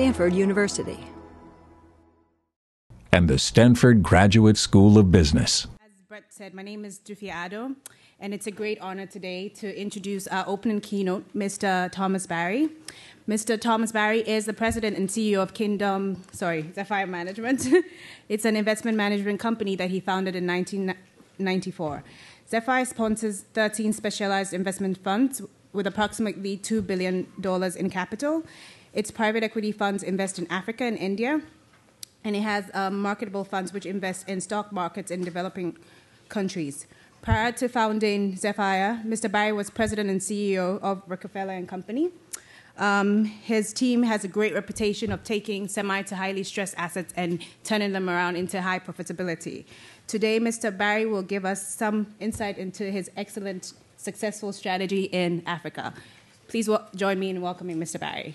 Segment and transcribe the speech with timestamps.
[0.00, 0.98] Stanford University.
[3.12, 5.66] And the Stanford Graduate School of Business.
[5.84, 7.76] As Brett said, my name is Dufi Ado,
[8.18, 11.92] and it's a great honor today to introduce our opening keynote, Mr.
[11.92, 12.70] Thomas Barry.
[13.28, 13.60] Mr.
[13.60, 17.68] Thomas Barry is the president and CEO of Kingdom, sorry, Zephyr Management.
[18.30, 22.02] it's an investment management company that he founded in 1994.
[22.48, 25.42] Zephyr sponsors 13 specialized investment funds
[25.74, 27.26] with approximately $2 billion
[27.76, 28.44] in capital.
[28.92, 31.40] Its private equity funds invest in Africa and India,
[32.24, 35.76] and it has um, marketable funds which invest in stock markets in developing
[36.28, 36.86] countries.
[37.22, 39.30] Prior to founding Zephyr, Mr.
[39.30, 42.10] Barry was president and CEO of Rockefeller and Company.
[42.78, 47.44] Um, his team has a great reputation of taking semi to highly stressed assets and
[47.62, 49.66] turning them around into high profitability.
[50.06, 50.76] Today, Mr.
[50.76, 55.92] Barry will give us some insight into his excellent, successful strategy in Africa.
[56.48, 58.00] Please join me in welcoming Mr.
[58.00, 58.34] Barry.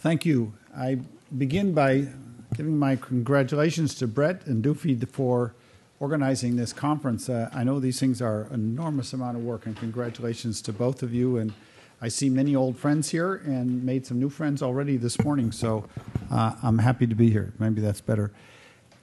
[0.00, 0.52] Thank you.
[0.76, 0.98] I
[1.36, 2.08] begin by
[2.54, 5.54] giving my congratulations to Brett and Doofy for
[5.98, 7.30] organizing this conference.
[7.30, 11.14] Uh, I know these things are enormous amount of work, and congratulations to both of
[11.14, 11.38] you.
[11.38, 11.54] And
[12.02, 15.86] I see many old friends here and made some new friends already this morning, so
[16.30, 17.54] uh, I'm happy to be here.
[17.58, 18.30] Maybe that's better.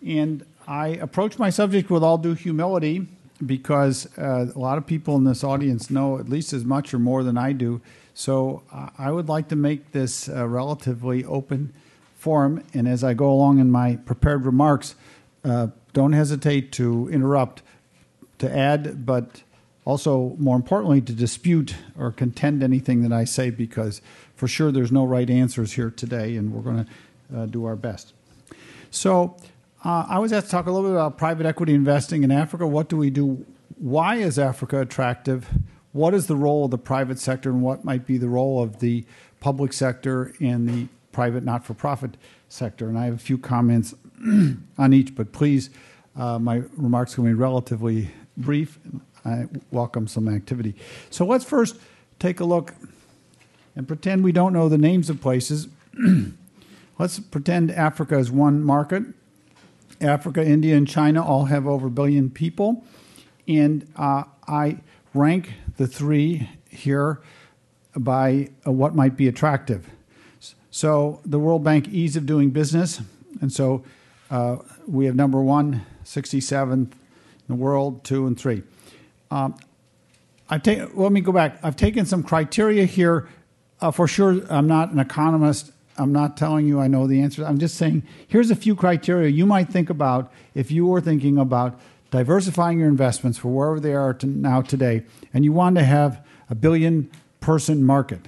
[0.06, 3.08] And I approach my subject with all due humility
[3.46, 7.00] because uh, a lot of people in this audience know at least as much or
[7.00, 7.82] more than I do.
[8.14, 11.74] So uh, I would like to make this a relatively open
[12.16, 12.64] forum.
[12.74, 14.96] And as I go along in my prepared remarks,
[15.44, 17.64] uh, don't hesitate to interrupt,
[18.38, 19.42] to add, but
[19.86, 24.02] also more importantly, to dispute or contend anything that I say because
[24.36, 27.76] for sure there's no right answers here today, and we're going to uh, do our
[27.76, 28.14] best.
[28.92, 29.38] So,
[29.84, 32.68] uh, I was asked to talk a little bit about private equity investing in Africa.
[32.68, 33.46] What do we do?
[33.78, 35.48] Why is Africa attractive?
[35.92, 38.80] What is the role of the private sector, and what might be the role of
[38.80, 39.04] the
[39.40, 42.16] public sector and the private not for profit
[42.48, 42.88] sector?
[42.90, 43.96] And I have a few comments
[44.78, 45.72] on each, but please,
[46.16, 48.78] uh, my remarks will be relatively brief.
[49.26, 50.76] I welcome some activity.
[51.10, 51.78] So let's first
[52.20, 52.76] take a look
[53.76, 55.68] and pretend we don't know the names of places.
[57.00, 59.06] let's pretend Africa is one market
[60.02, 62.84] Africa, India, and China all have over a billion people.
[63.48, 64.78] And uh, I
[65.14, 67.22] rank the three here
[67.96, 69.90] by uh, what might be attractive.
[70.70, 73.02] So the World Bank ease of doing business.
[73.42, 73.84] And so
[74.30, 74.58] uh,
[74.88, 76.92] we have number one, 67th in
[77.48, 78.64] the world, two and three.
[79.30, 79.56] Um,
[80.50, 81.60] I've taken, let me go back.
[81.64, 83.28] I've taken some criteria here.
[83.80, 87.46] Uh, for sure, I'm not an economist I'm not telling you I know the answer.
[87.46, 91.38] I'm just saying here's a few criteria you might think about if you were thinking
[91.38, 91.80] about
[92.12, 95.04] diversifying your investments for wherever they are to now today,
[95.34, 97.10] and you want to have a billion
[97.40, 98.28] person market,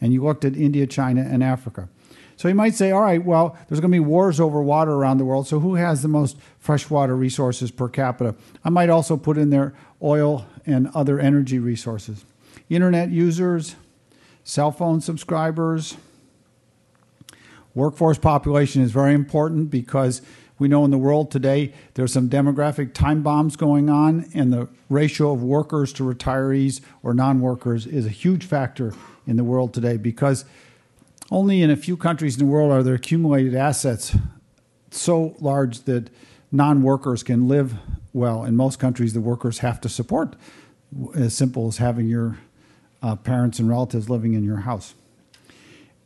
[0.00, 1.88] and you looked at India, China, and Africa.
[2.36, 5.18] So you might say, all right, well, there's going to be wars over water around
[5.18, 5.48] the world.
[5.48, 8.36] So who has the most freshwater resources per capita?
[8.64, 12.24] I might also put in there oil and other energy resources.
[12.70, 13.74] Internet users,
[14.44, 15.96] cell phone subscribers,
[17.78, 20.20] Workforce population is very important because
[20.58, 24.68] we know in the world today there's some demographic time bombs going on, and the
[24.88, 28.94] ratio of workers to retirees or non workers is a huge factor
[29.28, 30.44] in the world today because
[31.30, 34.16] only in a few countries in the world are there accumulated assets
[34.90, 36.10] so large that
[36.50, 37.74] non workers can live
[38.12, 38.42] well.
[38.42, 40.34] In most countries, the workers have to support
[41.14, 42.38] as simple as having your
[43.04, 44.94] uh, parents and relatives living in your house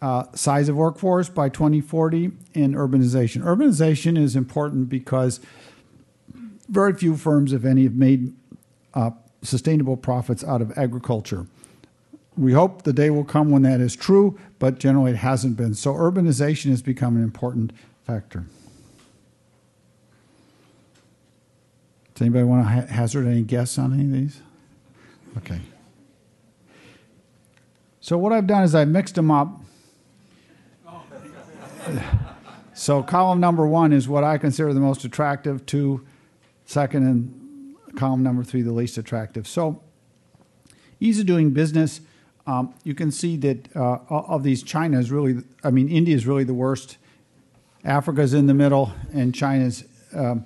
[0.02, 3.40] uh, size of workforce by 2040 and urbanization.
[3.42, 5.38] Urbanization is important because
[6.68, 8.34] very few firms, if any, have made
[8.94, 11.46] uh, sustainable profits out of agriculture.
[12.36, 15.74] We hope the day will come when that is true, but generally it hasn't been.
[15.74, 17.72] So urbanization has become an important
[18.04, 18.44] factor.
[22.14, 24.40] Does anybody want to ha- hazard any guess on any of these?
[25.36, 25.60] Okay.
[28.00, 29.60] So what I've done is I've mixed them up
[32.74, 36.06] so column number one is what I consider the most attractive, two,
[36.64, 39.46] second, and column number three, the least attractive.
[39.46, 39.82] So
[41.00, 42.00] ease of doing business.
[42.46, 46.26] Um, you can see that uh, of these, China is really, I mean, India is
[46.26, 46.96] really the worst.
[47.84, 49.84] Africa's in the middle, and China's
[50.14, 50.44] um,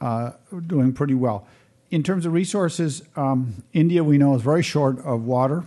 [0.00, 0.32] uh,
[0.66, 1.46] doing pretty well.
[1.90, 5.64] In terms of resources, um, India we know is very short of water.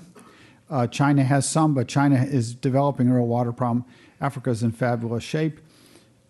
[0.69, 3.85] Uh, China has some, but China is developing a real water problem.
[4.19, 5.59] Africa's in fabulous shape.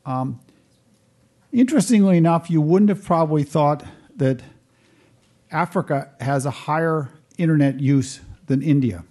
[0.05, 0.39] Um,
[1.51, 3.83] interestingly enough, you wouldn't have probably thought
[4.15, 4.41] that
[5.51, 9.03] Africa has a higher internet use than India.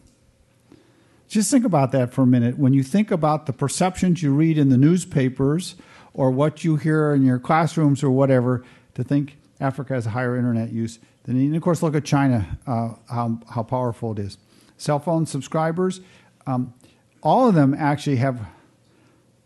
[1.28, 2.58] Just think about that for a minute.
[2.58, 5.74] When you think about the perceptions you read in the newspapers
[6.14, 8.64] or what you hear in your classrooms or whatever,
[8.94, 11.48] to think Africa has a higher internet use than India.
[11.48, 14.38] And of course, look at China, uh, how, how powerful it is.
[14.76, 16.00] Cell phone subscribers,
[16.46, 16.74] um,
[17.22, 18.46] all of them actually have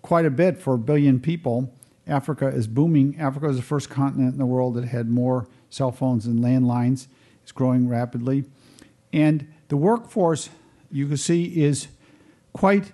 [0.03, 1.73] quite a bit for a billion people.
[2.07, 3.19] Africa is booming.
[3.19, 7.07] Africa is the first continent in the world that had more cell phones and landlines.
[7.43, 8.45] It's growing rapidly.
[9.13, 10.51] And the workforce,
[10.91, 11.89] you can see, is
[12.53, 12.93] quite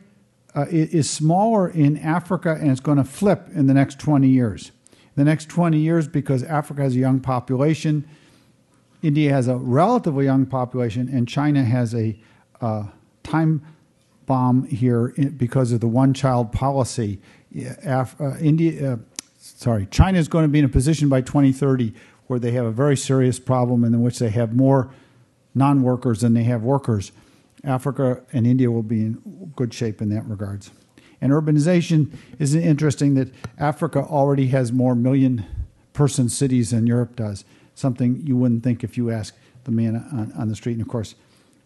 [0.54, 4.72] uh, is smaller in Africa, and it's going to flip in the next 20 years.
[5.14, 8.08] The next 20 years, because Africa has a young population,
[9.02, 12.18] India has a relatively young population, and China has a
[12.62, 12.84] uh,
[13.22, 13.62] time
[14.26, 17.20] bomb here because of the one-child policy.
[17.84, 18.96] Af- uh, India, uh,
[19.38, 21.94] sorry, China is going to be in a position by 2030
[22.26, 24.90] where they have a very serious problem in which they have more
[25.54, 27.12] non-workers than they have workers.
[27.64, 30.70] Africa and India will be in good shape in that regards.
[31.20, 33.28] And urbanization is interesting that
[33.58, 35.46] Africa already has more million
[35.92, 37.44] person cities than Europe does,
[37.74, 39.34] something you wouldn't think if you ask
[39.64, 40.74] the man on, on the street.
[40.74, 41.14] And of course,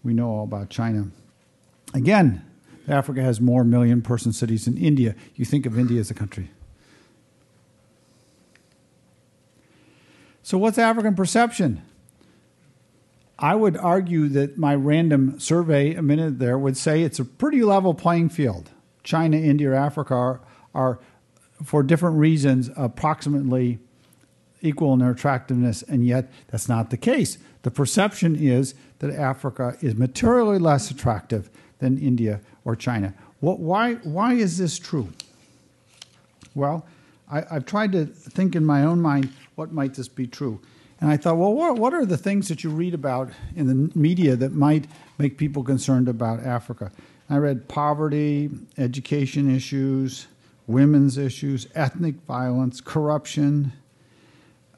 [0.05, 1.09] we know all about China.
[1.95, 2.45] Again,
[2.89, 5.15] Africa has more million person cities than India.
[5.35, 6.51] You think of India as a country.
[10.43, 11.83] So, what's African perception?
[13.39, 17.63] I would argue that my random survey a minute there would say it's a pretty
[17.63, 18.71] level playing field.
[19.03, 20.41] China, India, Africa are,
[20.75, 21.01] are
[21.65, 23.79] for different reasons, approximately
[24.61, 27.39] equal in their attractiveness, and yet that's not the case.
[27.63, 33.15] The perception is that Africa is materially less attractive than India or China.
[33.41, 35.09] What, why, why is this true?
[36.55, 36.87] Well,
[37.31, 40.61] I, have tried to think in my own mind what might this be true.
[41.01, 43.99] And I thought, well, what, what are the things that you read about in the
[43.99, 44.87] media that might
[45.19, 46.93] make people concerned about Africa?
[47.31, 50.27] I read poverty, education issues,
[50.67, 53.73] women's issues, ethnic violence, corruption,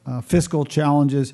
[0.05, 1.33] uh, fiscal challenges.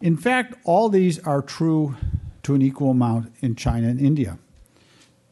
[0.00, 1.96] In fact, all these are true
[2.44, 4.38] to an equal amount in China and India.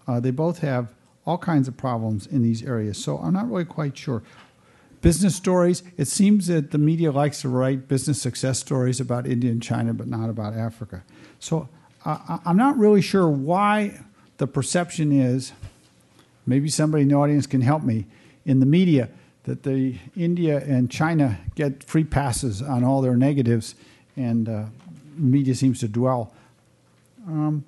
[0.06, 0.92] Uh, they both have
[1.26, 4.22] all kinds of problems in these areas, so I'm not really quite sure.
[5.00, 9.50] Business stories, it seems that the media likes to write business success stories about India
[9.50, 11.02] and China, but not about Africa.
[11.40, 11.68] So
[12.04, 14.00] uh, I'm not really sure why
[14.38, 15.52] the perception is
[16.46, 18.06] maybe somebody in the audience can help me
[18.44, 19.08] in the media
[19.44, 23.74] that the India and China get free passes on all their negatives,
[24.16, 24.64] and uh,
[25.16, 26.32] media seems to dwell.
[27.26, 27.64] Um,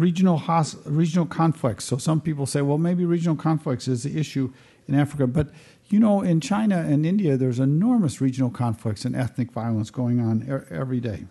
[0.00, 1.84] regional hos- regional conflicts.
[1.84, 4.52] So some people say, well, maybe regional conflicts is the issue
[4.88, 5.50] in Africa, but
[5.88, 10.48] you know, in China and India, there's enormous regional conflicts and ethnic violence going on
[10.48, 11.24] er- every day.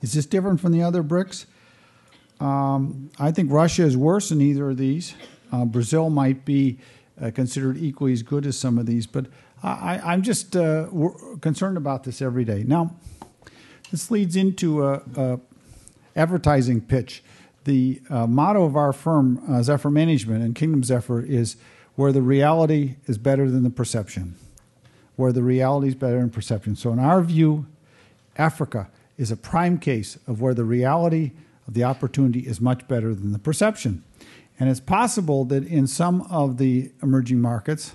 [0.00, 1.46] Is this different from the other BRICS?
[2.40, 5.14] Um, I think Russia is worse than either of these.
[5.52, 6.78] Uh, Brazil might be
[7.20, 9.26] uh, considered equally as good as some of these, but
[9.62, 10.88] I, am just uh,
[11.40, 12.64] concerned about this every day.
[12.64, 12.96] Now,
[13.92, 15.40] this leads into a, a
[16.16, 17.22] advertising pitch.
[17.64, 21.56] The uh, motto of our firm, uh, Zephyr Management and Kingdom Zephyr, is
[21.94, 24.34] where the reality is better than the perception.
[25.16, 26.74] Where the reality is better than perception.
[26.74, 27.66] So, in our view,
[28.36, 31.32] Africa is a prime case of where the reality
[31.68, 34.02] of the opportunity is much better than the perception.
[34.58, 37.92] And it's possible that in some of the emerging markets,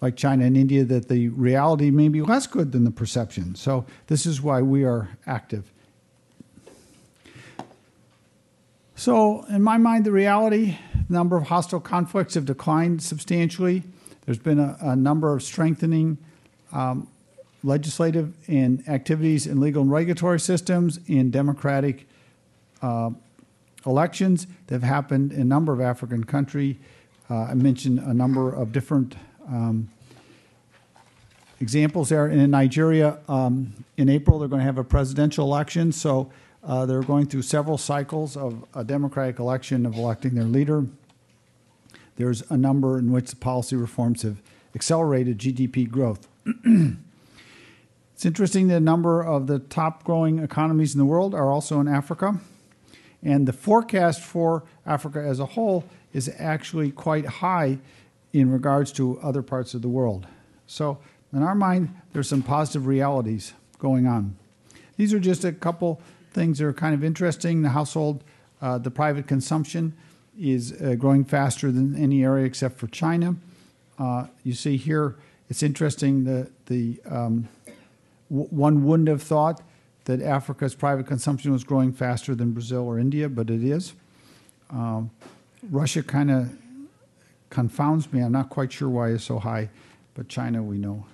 [0.00, 3.54] like China and India, that the reality may be less good than the perception.
[3.54, 5.72] So this is why we are active.
[8.96, 13.82] So, in my mind, the reality the number of hostile conflicts have declined substantially.
[14.24, 16.18] There's been a, a number of strengthening
[16.72, 17.08] um,
[17.62, 22.06] legislative and activities in legal and regulatory systems in democratic
[22.82, 23.10] uh,
[23.86, 26.76] elections that have happened in a number of African countries.
[27.28, 29.16] Uh, I mentioned a number of different
[29.48, 29.90] um,
[31.60, 32.26] examples there.
[32.26, 35.92] And in Nigeria, um, in April, they're going to have a presidential election.
[35.92, 36.30] So
[36.64, 40.86] uh, they're going through several cycles of a democratic election of electing their leader.
[42.16, 44.40] There's a number in which the policy reforms have
[44.74, 46.26] accelerated GDP growth.
[48.14, 51.80] it's interesting that a number of the top growing economies in the world are also
[51.80, 52.40] in Africa.
[53.22, 57.78] And the forecast for Africa as a whole is actually quite high
[58.32, 60.26] in regards to other parts of the world.
[60.66, 60.98] So,
[61.32, 64.36] in our mind, there's some positive realities going on.
[64.96, 66.00] These are just a couple
[66.34, 67.62] things are kind of interesting.
[67.62, 68.22] The household,
[68.60, 69.94] uh, the private consumption
[70.38, 73.36] is uh, growing faster than any area except for China.
[73.98, 75.14] Uh, you see here,
[75.48, 77.48] it's interesting that the um,
[78.28, 79.62] one wouldn't have thought
[80.04, 83.94] that Africa's private consumption was growing faster than Brazil or India, but it is.
[84.70, 85.10] Um,
[85.70, 86.50] Russia kind of
[87.48, 88.20] confounds me.
[88.20, 89.70] I'm not quite sure why it's so high,
[90.14, 91.06] but China we know.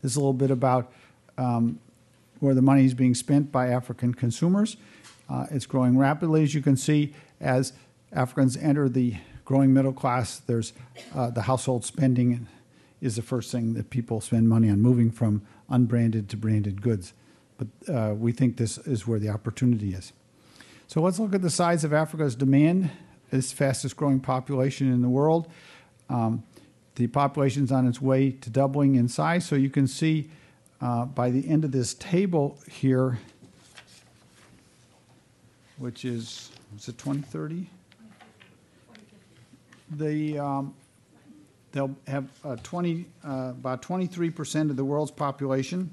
[0.00, 0.92] This is a little bit about
[1.36, 1.78] um,
[2.40, 4.76] where the money is being spent by African consumers.
[5.28, 7.72] Uh, it's growing rapidly, as you can see, as
[8.12, 10.38] Africans enter the growing middle class.
[10.38, 10.72] There's
[11.14, 12.48] uh, the household spending
[13.00, 17.12] is the first thing that people spend money on, moving from unbranded to branded goods.
[17.56, 20.12] But uh, we think this is where the opportunity is.
[20.86, 22.90] So let's look at the size of Africa's demand.
[23.30, 25.48] It's fastest growing population in the world.
[26.08, 26.42] Um,
[26.96, 29.46] the population is on its way to doubling in size.
[29.46, 30.30] So you can see
[30.80, 33.18] uh, by the end of this table here,
[35.78, 37.68] which is, is it 2030?
[39.92, 40.74] The, um,
[41.72, 45.90] they'll have uh, 20, uh, about 23% of the world's population.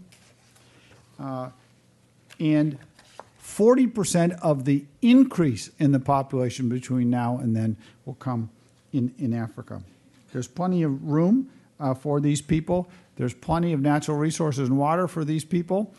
[1.20, 1.50] Uh,
[2.39, 2.77] and
[3.44, 8.50] 40% of the increase in the population between now and then will come
[8.94, 9.82] in, in Africa.
[10.32, 12.89] There's plenty of room uh, for these people.
[13.17, 15.93] There's plenty of natural resources and water for these people.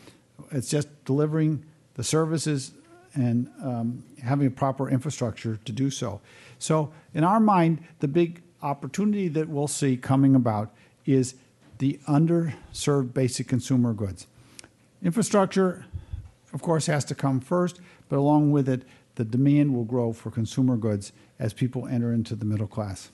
[0.51, 1.63] It's just delivering
[1.95, 2.71] the services
[3.13, 6.21] and um, having a proper infrastructure to do so.
[6.59, 10.71] So, in our mind, the big opportunity that we'll see coming about
[11.05, 11.35] is
[11.79, 14.27] the underserved basic consumer goods.
[15.01, 15.85] Infrastructure,
[16.53, 18.83] of course, has to come first, but along with it,
[19.15, 23.09] the demand will grow for consumer goods as people enter into the middle class.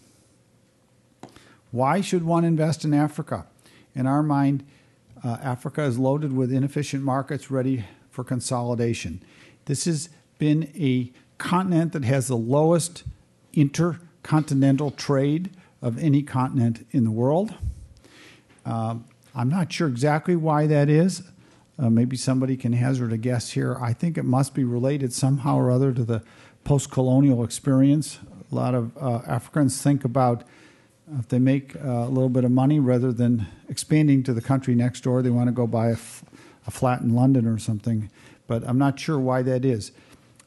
[1.71, 3.45] Why should one invest in Africa?
[3.95, 4.65] In our mind,
[5.23, 9.23] uh, Africa is loaded with inefficient markets ready for consolidation.
[9.65, 13.03] This has been a continent that has the lowest
[13.53, 15.49] intercontinental trade
[15.81, 17.53] of any continent in the world.
[18.65, 18.95] Uh,
[19.33, 21.23] I'm not sure exactly why that is.
[21.77, 23.77] Uh, maybe somebody can hazard a guess here.
[23.81, 26.23] I think it must be related somehow or other to the
[26.63, 28.19] post colonial experience.
[28.51, 30.43] A lot of uh, Africans think about
[31.19, 34.75] if they make uh, a little bit of money rather than expanding to the country
[34.75, 35.95] next door, they want to go buy a
[36.71, 38.09] flat in London or something.
[38.47, 39.91] But I'm not sure why that is.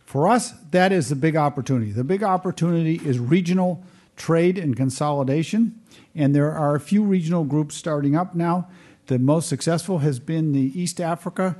[0.04, 1.92] For us, that is the big opportunity.
[1.92, 3.84] The big opportunity is regional
[4.16, 5.80] trade and consolidation.
[6.14, 8.68] And there are a few regional groups starting up now.
[9.06, 11.56] The most successful has been the East Africa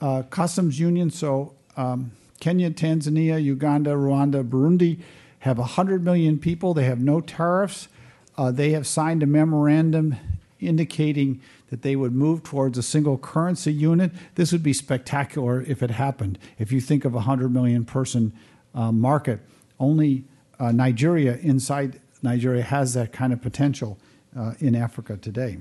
[0.00, 1.10] uh, Customs Union.
[1.10, 5.00] So um, Kenya, Tanzania, Uganda, Rwanda, Burundi
[5.40, 6.74] have 100 million people.
[6.74, 7.88] They have no tariffs.
[8.36, 10.16] Uh, they have signed a memorandum
[10.60, 14.12] indicating that they would move towards a single currency unit.
[14.34, 16.38] This would be spectacular if it happened.
[16.58, 18.32] If you think of a 100 million person
[18.74, 19.40] uh, market,
[19.80, 20.24] only
[20.60, 23.98] uh, Nigeria inside Nigeria has that kind of potential
[24.36, 25.58] uh, in Africa today.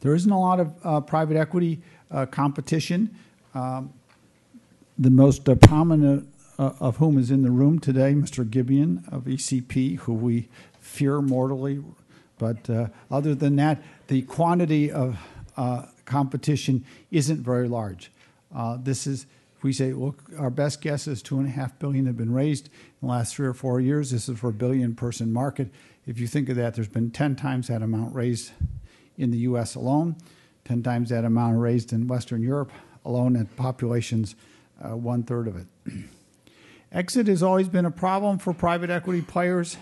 [0.00, 3.14] There isn't a lot of uh, private equity uh, competition.
[3.54, 3.92] Um,
[4.98, 8.44] the most uh, prominent of whom is in the room today, Mr.
[8.44, 10.48] Gibian of ECP, who we
[10.88, 11.82] fear mortally.
[12.38, 15.18] But uh, other than that, the quantity of
[15.56, 18.10] uh, competition isn't very large.
[18.54, 19.26] Uh, this is,
[19.62, 22.66] we say, look, our best guess is two and a half billion have been raised
[22.68, 24.10] in the last three or four years.
[24.10, 25.68] This is for a billion person market.
[26.06, 28.52] If you think of that, there's been 10 times that amount raised
[29.18, 30.16] in the US alone,
[30.64, 32.72] 10 times that amount raised in Western Europe
[33.04, 34.36] alone, and populations
[34.82, 35.66] uh, one third of it.
[36.92, 39.76] Exit has always been a problem for private equity players.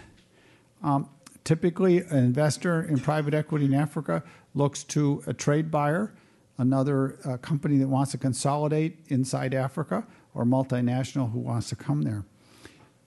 [0.83, 1.09] Um,
[1.45, 4.23] typically, an investor in private equity in Africa
[4.55, 6.15] looks to a trade buyer,
[6.59, 12.03] another uh, company that wants to consolidate inside Africa, or multinational who wants to come
[12.03, 12.25] there.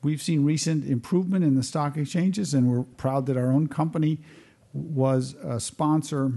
[0.01, 4.19] We've seen recent improvement in the stock exchanges, and we're proud that our own company
[4.73, 6.33] was a sponsor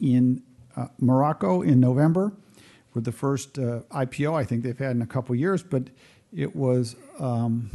[0.00, 0.42] in
[0.76, 2.32] uh, Morocco in November
[2.94, 5.90] with the first uh, IPO I think they've had in a couple years, but
[6.34, 7.70] it was um,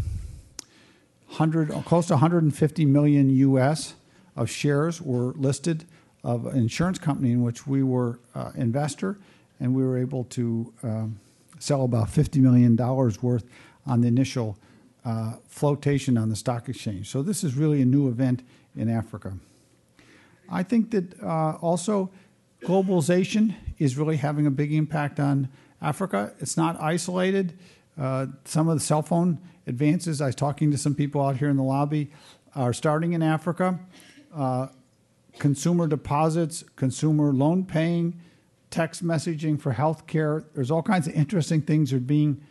[1.29, 3.93] 100, close to 150 million US
[4.35, 5.85] of shares were listed
[6.23, 9.17] of an insurance company in which we were uh, investor,
[9.59, 11.19] and we were able to um,
[11.59, 13.45] sell about 50 million dollars worth
[13.85, 14.57] on the initial
[15.05, 17.09] uh, flotation on the stock exchange.
[17.09, 18.43] So this is really a new event
[18.75, 19.37] in Africa.
[20.49, 22.11] I think that uh, also
[22.63, 25.49] globalization is really having a big impact on
[25.81, 26.33] Africa.
[26.39, 27.57] It's not isolated.
[27.97, 31.49] Uh, some of the cell phone advances, I was talking to some people out here
[31.49, 32.11] in the lobby,
[32.55, 33.79] are starting in Africa.
[34.35, 34.67] Uh,
[35.37, 38.19] consumer deposits, consumer loan paying,
[38.69, 40.43] text messaging for healthcare.
[40.53, 42.41] There's all kinds of interesting things that are being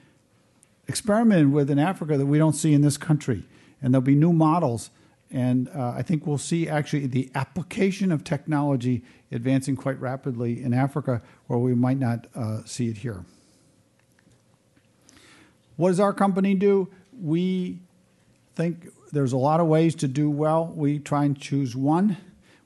[0.87, 3.45] experimented with in Africa that we don't see in this country.
[3.83, 4.91] And there'll be new models
[5.31, 10.73] And uh, I think we'll see actually the application of technology advancing quite rapidly in
[10.73, 13.25] Africa where we might not uh, see it here.
[15.77, 16.89] What does our company do?
[17.21, 17.81] We
[18.55, 20.67] think there's a lot of ways to do well.
[20.67, 22.17] We try and choose one,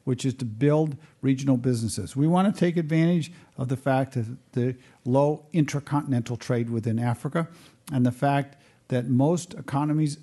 [0.04, 2.16] which is to build regional businesses.
[2.16, 7.48] We want to take advantage of the fact that the low intercontinental trade within Africa
[7.92, 8.56] and the fact
[8.88, 10.18] that most economies,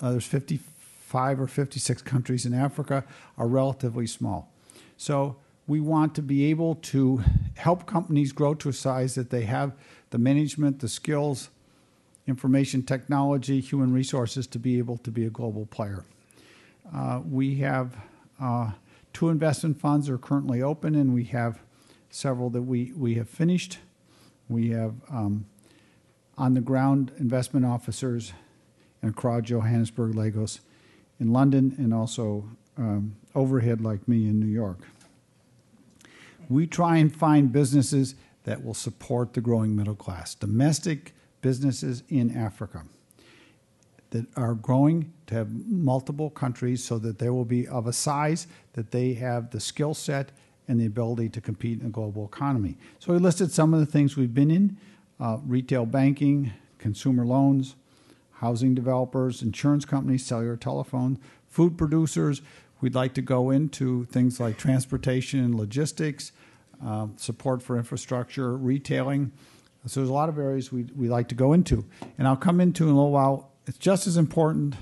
[0.00, 3.04] uh, there's 55 or 56 countries in Africa,
[3.36, 4.52] are relatively small.
[4.96, 7.22] So we want to be able to
[7.56, 9.72] help companies grow to a size that they have
[10.10, 11.50] the management, the skills,
[12.26, 16.04] information technology, human resources to be able to be a global player.
[16.94, 17.96] Uh, we have
[18.40, 18.72] uh,
[19.12, 21.60] two investment funds are currently open, and we have
[22.10, 23.78] several that we, we have finished.
[24.48, 25.46] We have um,
[26.36, 28.32] on the ground investment officers
[29.02, 30.60] in Accra, Johannesburg, Lagos,
[31.18, 34.80] in London, and also um, overhead like me in New York.
[36.48, 38.14] We try and find businesses
[38.44, 41.14] that will support the growing middle class, domestic
[41.46, 42.82] businesses in Africa
[44.10, 48.48] that are growing to have multiple countries so that they will be of a size
[48.72, 50.32] that they have the skill set
[50.66, 52.76] and the ability to compete in a global economy.
[52.98, 54.76] So we listed some of the things we've been in
[55.20, 57.76] uh, retail banking, consumer loans,
[58.40, 61.16] housing developers, insurance companies, cellular telephone,
[61.48, 62.42] food producers.
[62.80, 66.32] We'd like to go into things like transportation and logistics,
[66.84, 69.30] uh, support for infrastructure, retailing.
[69.86, 71.84] So there's a lot of areas we, we like to go into.
[72.18, 73.52] And I'll come into in a little while.
[73.66, 74.74] It's just as important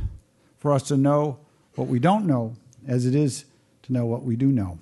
[0.58, 1.38] for us to know
[1.74, 2.56] what we don't know
[2.86, 3.44] as it is
[3.82, 4.78] to know what we do know.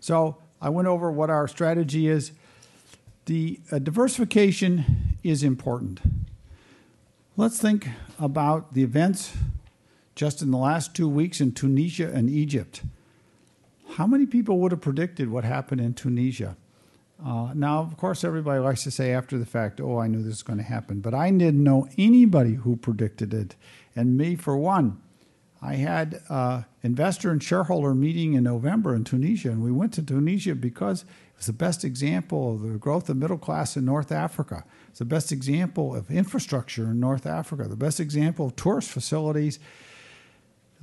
[0.00, 2.32] So I went over what our strategy is.
[3.26, 6.00] The uh, diversification is important.
[7.36, 7.88] Let's think
[8.20, 9.34] about the events
[10.14, 12.82] just in the last two weeks in Tunisia and Egypt.
[13.94, 16.56] How many people would have predicted what happened in Tunisia?
[17.24, 20.26] Uh, now, of course, everybody likes to say after the fact, oh, I knew this
[20.26, 21.00] was going to happen.
[21.00, 23.56] But I didn't know anybody who predicted it.
[23.96, 25.00] And me, for one,
[25.62, 29.50] I had an investor and shareholder meeting in November in Tunisia.
[29.50, 33.16] And we went to Tunisia because it was the best example of the growth of
[33.16, 34.64] middle class in North Africa.
[34.90, 39.58] It's the best example of infrastructure in North Africa, the best example of tourist facilities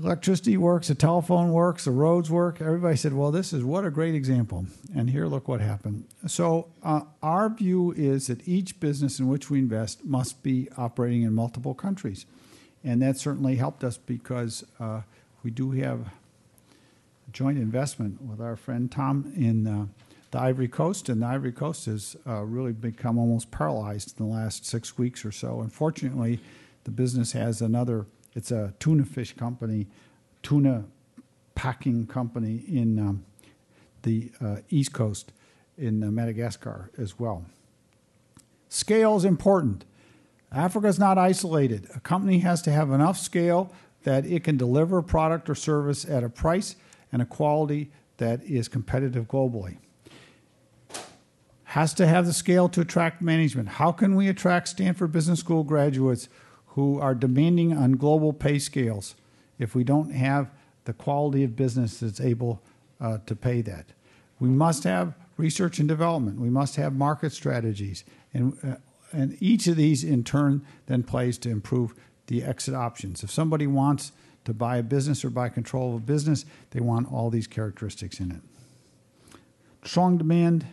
[0.03, 2.61] electricity works, the telephone works, the roads work.
[2.61, 4.65] Everybody said, well, this is what a great example.
[4.95, 6.05] And here, look what happened.
[6.27, 11.23] So, uh, our view is that each business in which we invest must be operating
[11.23, 12.25] in multiple countries.
[12.83, 15.01] And that certainly helped us because uh,
[15.43, 15.99] we do have
[17.27, 19.85] a joint investment with our friend Tom in uh,
[20.31, 21.09] the Ivory Coast.
[21.09, 25.23] And the Ivory Coast has uh, really become almost paralyzed in the last six weeks
[25.23, 25.61] or so.
[25.61, 26.39] Unfortunately,
[26.83, 29.88] the business has another it's a tuna fish company,
[30.44, 30.86] tuna
[31.56, 33.26] packing company in um,
[34.04, 35.32] the uh, East Coast
[35.78, 37.46] in uh, Madagascar as well.
[38.70, 39.86] Scale is important.
[40.52, 41.88] Africa is not isolated.
[41.96, 43.72] A company has to have enough scale
[44.04, 46.76] that it can deliver a product or service at a price
[47.12, 49.78] and a quality that is competitive globally.
[51.65, 53.70] Has to have the scale to attract management.
[53.70, 56.28] How can we attract Stanford Business School graduates
[56.71, 59.15] who are demanding on global pay scales
[59.60, 60.49] if we don't have
[60.86, 62.62] the quality of business that's able
[62.99, 63.88] uh, to pay that.
[64.39, 66.39] We must have research and development.
[66.39, 68.03] We must have market strategies.
[68.34, 68.75] And, uh,
[69.12, 71.93] and each of these, in turn, then plays to improve
[72.27, 73.21] the exit options.
[73.21, 74.13] If somebody wants
[74.45, 78.19] to buy a business or buy control of a business, they want all these characteristics
[78.19, 79.38] in it.
[79.84, 80.65] Strong demand,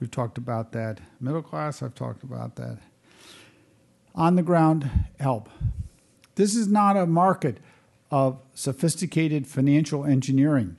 [0.00, 1.00] we've talked about that.
[1.20, 2.78] Middle class, I've talked about that
[4.14, 5.48] on the ground help.
[6.34, 7.58] This is not a market
[8.10, 10.76] of sophisticated financial engineering.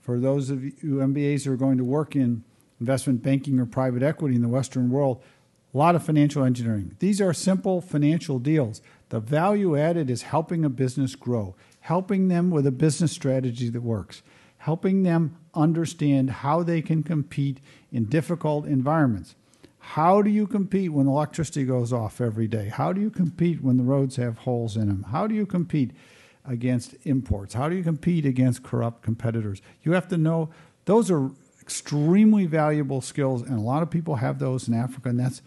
[0.00, 2.42] For those of you MBAs who are going to work in
[2.80, 5.22] investment banking or private equity in the Western world,
[5.72, 6.96] a lot of financial engineering.
[6.98, 8.80] These are simple financial deals.
[9.10, 13.82] The value added is helping a business grow, helping them with a business strategy that
[13.82, 14.22] works,
[14.58, 17.60] helping them understand how they can compete
[17.92, 19.34] in difficult environments.
[19.80, 22.68] How do you compete when electricity goes off every day?
[22.68, 25.06] How do you compete when the roads have holes in them?
[25.10, 25.90] How do you compete
[26.44, 27.54] against imports?
[27.54, 29.62] How do you compete against corrupt competitors?
[29.82, 30.50] You have to know
[30.84, 31.30] those are
[31.62, 35.40] extremely valuable skills, and a lot of people have those in Africa, and that's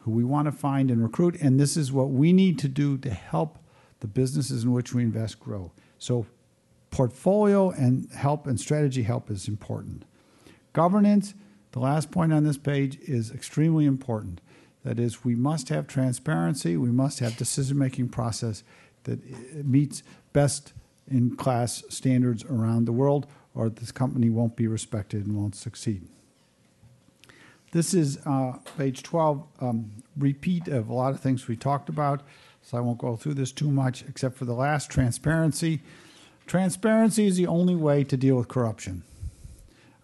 [0.00, 1.36] who we want to find and recruit.
[1.40, 3.58] And this is what we need to do to help
[4.00, 5.72] the businesses in which we invest grow.
[5.98, 6.26] So,
[6.90, 10.04] portfolio and help and strategy help is important.
[10.72, 11.34] Governance
[11.72, 14.40] the last point on this page is extremely important.
[14.84, 18.62] That is, we must have transparency, we must have decision making process
[19.04, 19.20] that
[19.64, 20.02] meets
[20.32, 20.72] best
[21.10, 26.06] in class standards around the world, or this company won't be respected and won't succeed.
[27.72, 32.22] This is uh, page 12, um, repeat of a lot of things we talked about,
[32.62, 35.82] so I won't go through this too much, except for the last transparency.
[36.46, 39.02] Transparency is the only way to deal with corruption.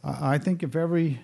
[0.03, 1.21] Uh, I think if every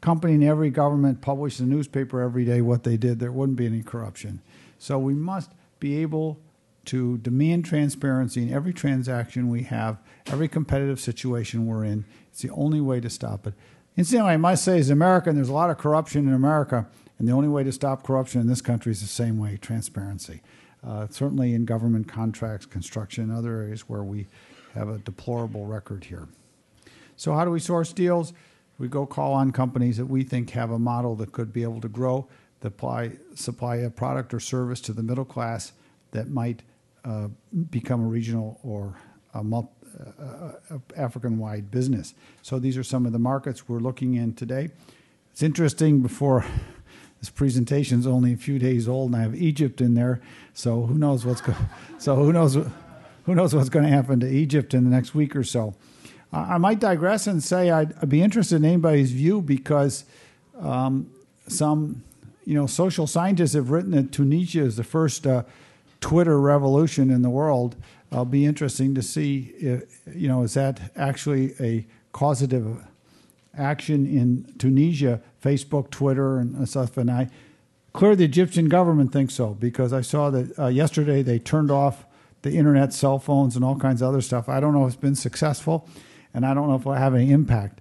[0.00, 3.58] company and every government published in the newspaper every day what they did, there wouldn't
[3.58, 4.40] be any corruption.
[4.78, 6.40] So we must be able
[6.86, 12.04] to demand transparency in every transaction we have, every competitive situation we're in.
[12.30, 13.54] It's the only way to stop it.
[13.96, 16.86] Incidentally, I must say, as American, there's a lot of corruption in America,
[17.18, 20.42] and the only way to stop corruption in this country is the same way transparency.
[20.82, 24.26] Uh, certainly in government contracts, construction, other areas where we
[24.74, 26.28] have a deplorable record here.
[27.16, 28.32] So, how do we source deals?
[28.80, 31.82] We go call on companies that we think have a model that could be able
[31.82, 32.26] to grow,
[32.62, 35.72] supply, supply a product or service to the middle class
[36.12, 36.62] that might
[37.04, 37.28] uh,
[37.68, 38.96] become a regional or
[39.34, 39.68] a multi,
[40.18, 42.14] uh, African-wide business.
[42.40, 44.70] So these are some of the markets we're looking in today.
[45.30, 46.00] It's interesting.
[46.00, 46.46] Before
[47.20, 50.22] this presentation is only a few days old, and I have Egypt in there.
[50.54, 51.54] So who knows what's go-
[51.98, 55.36] so who knows who knows what's going to happen to Egypt in the next week
[55.36, 55.74] or so.
[56.32, 60.04] I might digress and say I'd, be interested in anybody's view because
[60.60, 61.10] um,
[61.48, 62.04] some,
[62.44, 65.42] you know, social scientists have written that Tunisia is the first uh,
[66.00, 67.74] Twitter revolution in the world.
[68.12, 72.84] It'll be interesting to see, if, you know, is that actually a causative
[73.56, 76.96] action in Tunisia, Facebook, Twitter, and stuff.
[76.96, 77.28] And I
[77.92, 82.04] clearly the Egyptian government thinks so because I saw that uh, yesterday they turned off
[82.42, 84.48] the internet, cell phones, and all kinds of other stuff.
[84.48, 85.88] I don't know if it's been successful
[86.34, 87.80] and I don't know if it'll have any impact.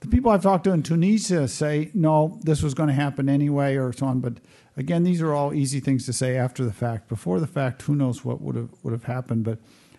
[0.00, 3.76] The people I've talked to in Tunisia say, no, this was going to happen anyway,
[3.76, 4.20] or so on.
[4.20, 4.34] But
[4.76, 7.08] again, these are all easy things to say after the fact.
[7.08, 9.44] Before the fact, who knows what would have would have happened?
[9.44, 9.58] But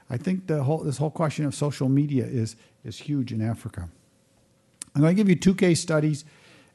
[0.10, 3.90] I think the whole this whole question of social media is is huge in Africa.
[4.96, 6.26] I'm going to give you two case studies,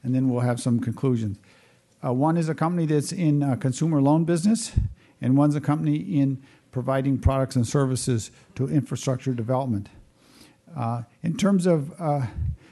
[0.03, 1.37] and then we'll have some conclusions.
[2.05, 4.73] Uh, one is a company that's in uh, consumer loan business,
[5.21, 9.89] and one's a company in providing products and services to infrastructure development.
[10.75, 12.25] Uh, in terms of uh,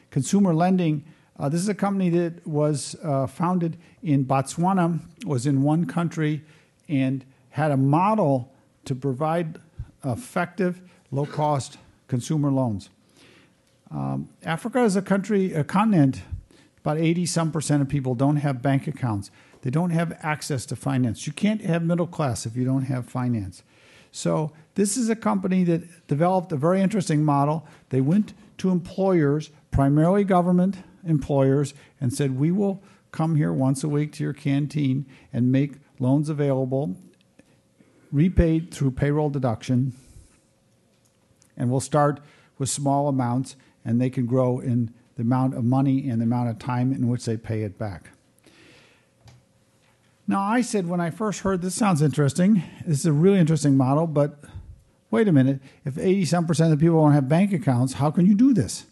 [0.10, 1.04] consumer lending,
[1.40, 2.96] uh, this is a company that was
[3.30, 6.44] founded in Botswana, was in one country,
[6.88, 8.52] and had a model
[8.86, 9.60] to provide
[10.04, 12.90] effective, low cost consumer loans.
[13.92, 16.22] Um, Africa is a country, a continent,
[16.80, 19.32] about 80 some percent of people don't have bank accounts.
[19.62, 21.28] They don't have access to finance.
[21.28, 23.64] You can't have middle class if you don't have finance.
[24.12, 27.68] So this is a company that developed a very interesting model.
[27.90, 32.82] They went to employers, primarily government employers, and said, We will
[33.12, 36.96] come here once a week to your canteen and make loans available,
[38.12, 39.94] repaid through payroll deduction.
[41.58, 42.22] And we'll start
[42.58, 46.50] with small amounts, and they can grow in the amount of money and the amount
[46.50, 48.12] of time in which they pay it back.
[50.28, 52.64] Now, I said when I first heard this sounds interesting.
[52.86, 54.40] This is a really interesting model, but
[55.12, 55.60] wait a minute.
[55.86, 58.54] If 80 some percent of the people don't have bank accounts, how can you do
[58.54, 58.86] this?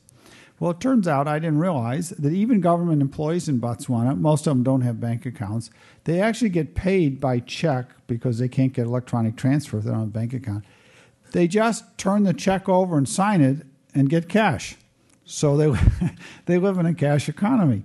[0.59, 4.51] Well, it turns out I didn't realize that even government employees in Botswana, most of
[4.51, 5.69] them don't have bank accounts.
[6.03, 9.99] They actually get paid by check because they can't get electronic transfer if they don't
[9.99, 10.65] have a bank account.
[11.31, 14.75] They just turn the check over and sign it and get cash.
[15.23, 15.79] So they,
[16.45, 17.83] they live in a cash economy.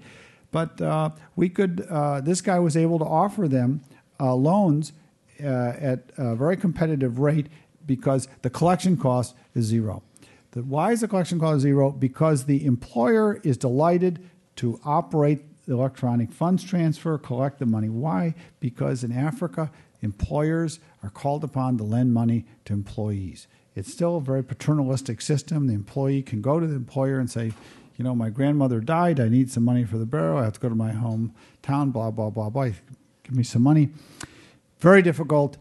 [0.50, 3.82] But uh, we could, uh, this guy was able to offer them
[4.18, 4.92] uh, loans
[5.42, 7.46] uh, at a very competitive rate
[7.86, 10.02] because the collection cost is zero.
[10.52, 11.90] The, why is the collection cost zero?
[11.90, 17.88] Because the employer is delighted to operate the electronic funds transfer, collect the money.
[17.88, 18.34] Why?
[18.60, 19.70] Because in Africa,
[20.02, 23.46] employers are called upon to lend money to employees.
[23.74, 25.66] It's still a very paternalistic system.
[25.66, 27.52] The employee can go to the employer and say,
[27.96, 29.18] you know, my grandmother died.
[29.20, 30.38] I need some money for the burial.
[30.38, 32.70] I have to go to my hometown, blah, blah, blah, blah.
[33.22, 33.90] Give me some money.
[34.78, 35.56] Very difficult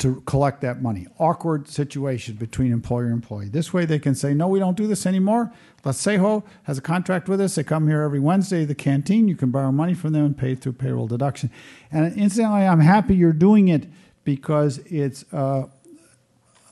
[0.00, 1.06] to collect that money.
[1.18, 3.48] Awkward situation between employer and employee.
[3.48, 5.52] This way they can say, no, we don't do this anymore.
[5.84, 7.54] Letshego has a contract with us.
[7.54, 9.28] They come here every Wednesday, the canteen.
[9.28, 11.50] You can borrow money from them and pay through payroll deduction.
[11.92, 13.86] And incidentally, I'm happy you're doing it
[14.24, 15.66] because it's uh,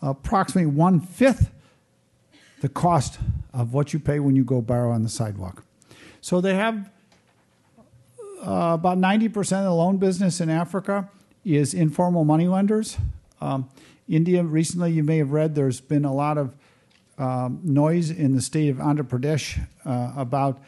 [0.02, 1.50] approximately one fifth
[2.60, 3.18] the cost
[3.52, 5.64] of what you pay when you go borrow on the sidewalk.
[6.20, 6.90] So they have
[8.40, 11.08] uh, about 90% of the loan business in Africa
[11.44, 12.98] is informal money lenders.
[13.40, 13.68] Um,
[14.08, 16.54] India, recently, you may have read, there's been a lot of
[17.18, 20.60] um, noise in the state of Andhra Pradesh uh, about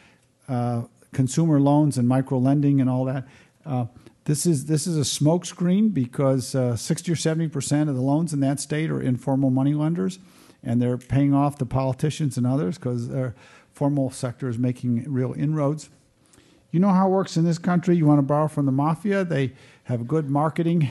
[0.47, 3.27] uh, consumer loans and micro lending and all that.
[3.65, 3.85] Uh,
[4.25, 8.33] this is this is a smokescreen because uh, 60 or 70 percent of the loans
[8.33, 10.19] in that state are informal money lenders,
[10.63, 13.33] and they're paying off the politicians and others because their
[13.73, 15.89] formal sector is making real inroads.
[16.71, 17.97] You know how it works in this country.
[17.97, 19.25] You want to borrow from the mafia.
[19.25, 19.53] They
[19.85, 20.89] have good marketing,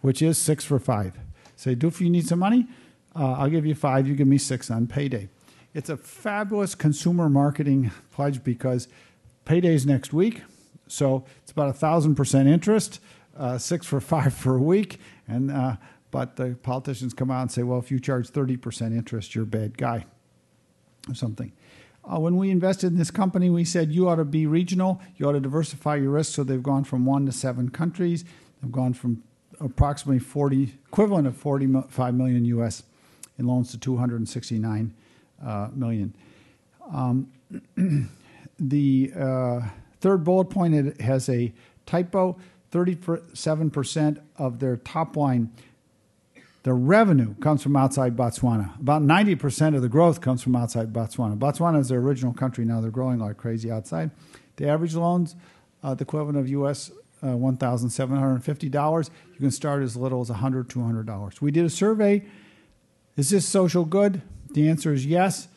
[0.00, 1.18] which is six for five.
[1.56, 2.66] Say, Doofy, you need some money?
[3.14, 4.06] Uh, I'll give you five.
[4.08, 5.28] You give me six on payday.
[5.74, 8.88] It's a fabulous consumer marketing pledge because
[9.44, 10.42] payday's next week.
[10.88, 13.00] So it's about a thousand percent interest,
[13.36, 15.76] uh, six for five for a week, and uh,
[16.10, 19.44] but the politicians come out and say, well, if you charge thirty percent interest, you're
[19.44, 20.06] a bad guy,
[21.08, 21.52] or something.
[22.04, 25.28] Uh, when we invested in this company, we said you ought to be regional, you
[25.28, 26.34] ought to diversify your risk.
[26.34, 28.24] So they've gone from one to seven countries.
[28.60, 29.22] They've gone from
[29.60, 32.82] approximately 40, equivalent of 45 million U.S.
[33.38, 34.94] in loans to 269
[35.44, 36.14] uh, million.
[36.92, 37.30] Um,
[38.58, 39.60] the uh,
[40.00, 41.52] third bullet point it has a
[41.86, 42.38] typo.
[42.72, 45.50] 37% of their top line,
[46.62, 48.78] their revenue comes from outside Botswana.
[48.78, 51.36] About 90% of the growth comes from outside Botswana.
[51.36, 52.64] Botswana is their original country.
[52.64, 54.10] Now they're growing like crazy outside.
[54.56, 55.34] The average loans,
[55.82, 56.92] uh, the equivalent of U.S.
[57.22, 59.10] Uh, $1,750.
[59.32, 61.40] You can start as little as $100, $200.
[61.42, 62.24] We did a survey.
[63.16, 64.22] Is this social good?
[64.52, 65.48] The answer is yes.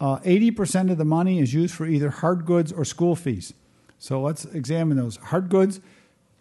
[0.00, 3.52] Uh, 80% of the money is used for either hard goods or school fees.
[3.98, 5.16] So let's examine those.
[5.16, 5.80] Hard goods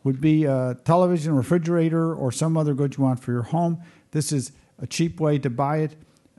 [0.04, 3.82] would be a television, refrigerator, or some other goods you want for your home.
[4.12, 4.52] This is
[4.82, 5.96] a cheap way to buy it.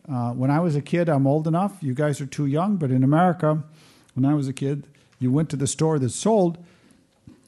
[0.09, 1.77] Uh, when I was a kid, I'm old enough.
[1.83, 3.63] You guys are too young, but in America,
[4.15, 4.87] when I was a kid,
[5.19, 6.59] you went to the store that sold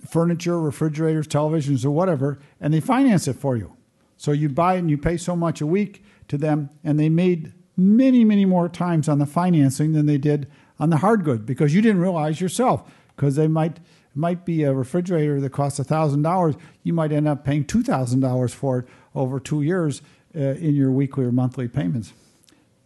[0.09, 3.77] furniture, refrigerators, televisions, or whatever, and they finance it for you.
[4.17, 7.53] So you buy and you pay so much a week to them, and they made
[7.77, 11.75] many, many more times on the financing than they did on the hard good because
[11.75, 13.79] you didn't realize yourself because they might
[14.15, 16.55] might be a refrigerator that costs thousand dollars.
[16.83, 20.03] You might end up paying two thousand dollars for it over two years
[20.37, 22.13] uh, in your weekly or monthly payments.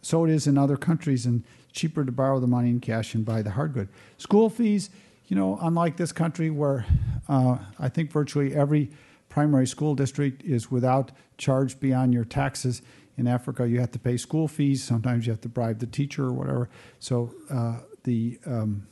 [0.01, 3.25] So it is in other countries, and cheaper to borrow the money in cash and
[3.25, 3.89] buy the hard good.
[4.17, 4.89] School fees,
[5.27, 6.85] you know, unlike this country where
[7.27, 8.89] uh, I think virtually every
[9.29, 12.81] primary school district is without charge beyond your taxes
[13.17, 14.83] in Africa, you have to pay school fees.
[14.83, 16.69] Sometimes you have to bribe the teacher or whatever.
[16.99, 18.87] So uh, the um,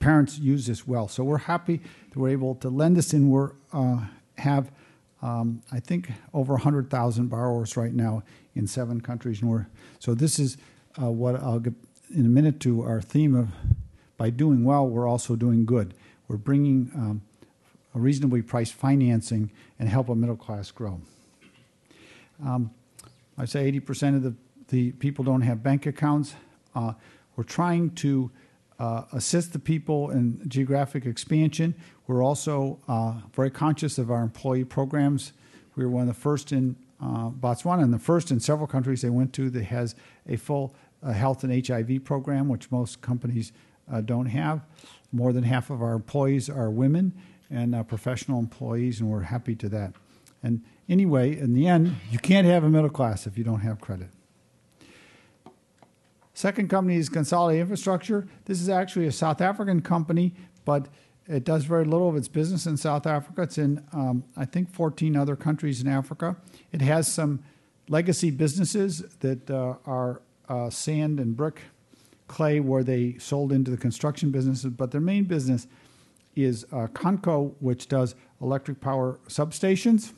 [0.00, 1.08] parents use this well.
[1.08, 1.80] So we're happy
[2.10, 4.00] that we're able to lend this and we uh,
[4.36, 4.70] have,
[5.22, 8.22] um, I think, over 100,000 borrowers right now
[8.54, 9.40] in seven countries.
[9.40, 9.66] And we're,
[9.98, 10.58] so this is
[11.00, 11.74] uh, what I'll get
[12.14, 13.48] in a minute to our theme of
[14.18, 15.94] by doing well, we're also doing good.
[16.26, 17.22] We're bringing um,
[17.94, 21.00] a reasonably priced financing and help a middle class grow.
[22.44, 22.72] Um,
[23.38, 24.34] I say 80% of the,
[24.68, 26.34] the people don't have bank accounts.
[26.74, 26.92] Uh,
[27.36, 28.30] we're trying to
[28.78, 31.74] uh, assist the people in geographic expansion.
[32.06, 35.32] We're also uh, very conscious of our employee programs.
[35.76, 39.02] We were one of the first in uh, Botswana and the first in several countries
[39.02, 39.94] they went to that has
[40.28, 43.52] a full uh, health and HIV program, which most companies
[43.90, 44.62] uh, don't have.
[45.12, 47.14] More than half of our employees are women
[47.50, 49.94] and professional employees, and we're happy to that.
[50.42, 53.80] And anyway, in the end, you can't have a middle class if you don't have
[53.80, 54.08] credit.
[56.34, 58.28] Second company is Consolidated Infrastructure.
[58.44, 60.86] This is actually a South African company, but
[61.26, 63.42] it does very little of its business in South Africa.
[63.42, 66.36] It's in, um, I think, 14 other countries in Africa.
[66.70, 67.42] It has some
[67.88, 71.60] legacy businesses that uh, are uh, sand and brick,
[72.28, 75.66] clay, where they sold into the construction businesses, but their main business
[76.36, 80.12] is uh, Conco, which does electric power substations.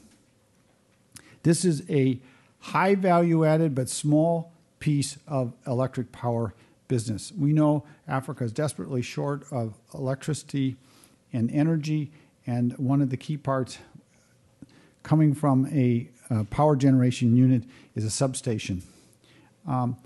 [1.42, 2.20] This is a
[2.58, 6.54] high value added but small piece of electric power
[6.88, 7.32] business.
[7.32, 10.76] We know Africa is desperately short of electricity
[11.32, 12.12] and energy,
[12.46, 13.78] and one of the key parts
[15.02, 18.82] coming from a uh, power generation unit is a substation.
[19.66, 19.96] Um,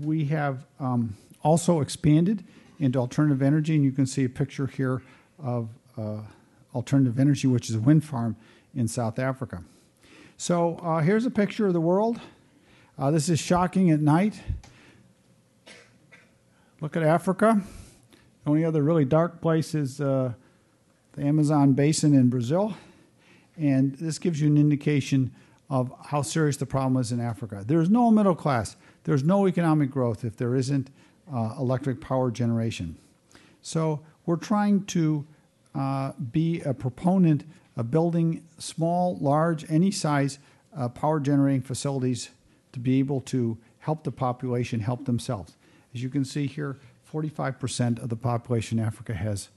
[0.00, 2.44] we have um, also expanded
[2.78, 5.02] into alternative energy, and you can see a picture here
[5.38, 6.18] of uh,
[6.74, 8.36] alternative energy, which is a wind farm
[8.74, 9.62] in South Africa.
[10.36, 12.20] So uh, here's a picture of the world.
[12.98, 14.40] Uh, this is shocking at night.
[16.80, 17.62] Look at Africa.
[18.44, 20.32] The only other really dark place is uh,
[21.12, 22.74] the Amazon basin in Brazil.
[23.56, 25.32] And this gives you an indication
[25.70, 27.62] of how serious the problem is in Africa.
[27.66, 30.90] There's no middle class, there's no economic growth if there isn't
[31.32, 32.96] uh, electric power generation.
[33.60, 35.26] So we're trying to
[35.74, 37.44] uh, be a proponent
[37.76, 40.38] of building small, large, any size
[40.76, 42.30] uh, power generating facilities
[42.72, 45.56] to be able to help the population help themselves.
[45.94, 46.78] As you can see here,
[47.12, 49.48] 45% of the population in Africa has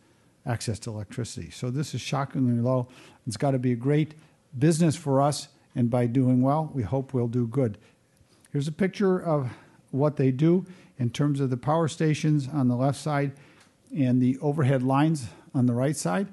[0.46, 1.50] access to electricity.
[1.50, 2.88] So this is shockingly low.
[3.26, 4.16] It's got to be a great
[4.58, 7.78] business for us, and by doing well, we hope we'll do good.
[8.56, 9.52] Here's a picture of
[9.92, 10.66] what they do
[10.98, 13.34] in terms of the power stations on the left side
[13.94, 16.30] and the overhead lines on the right side.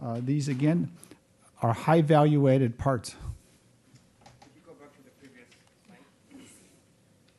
[0.00, 0.92] Uh, these, again,
[1.62, 3.16] are high value added parts.
[4.22, 5.48] If you go back to the previous
[5.84, 5.98] slide,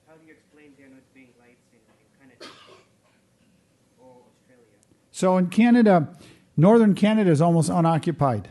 [0.05, 2.53] how do you explain there not being lights in, in Canada
[3.97, 4.79] or Australia?
[5.13, 6.13] So in Canada,
[6.57, 8.49] northern Canada is almost unoccupied.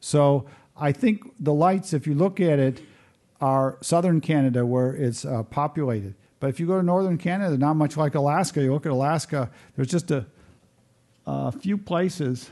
[0.00, 0.46] So
[0.76, 2.80] I think the lights, if you look at it,
[3.44, 6.14] are southern Canada where it's uh, populated.
[6.40, 8.62] But if you go to northern Canada, not much like Alaska.
[8.62, 10.24] You look at Alaska, there's just a,
[11.26, 12.48] a few places.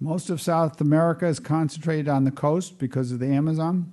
[0.00, 3.92] Most of South America is concentrated on the coast because of the Amazon.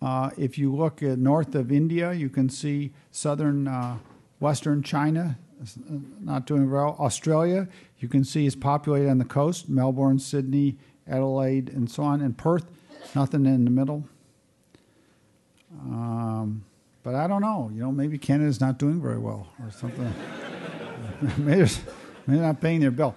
[0.00, 3.98] Uh, if you look at north of India, you can see southern uh,
[4.38, 6.94] western China uh, not doing well.
[7.00, 7.66] Australia,
[7.98, 10.76] you can see, is populated on the coast Melbourne, Sydney,
[11.08, 12.20] Adelaide, and so on.
[12.20, 12.66] And Perth,
[13.14, 14.04] nothing in the middle.
[15.80, 16.64] Um,
[17.02, 17.70] but I don't know.
[17.72, 20.12] You know, maybe Canada's not doing very well or something.
[21.38, 21.70] maybe, maybe
[22.26, 23.14] they're not paying their bill.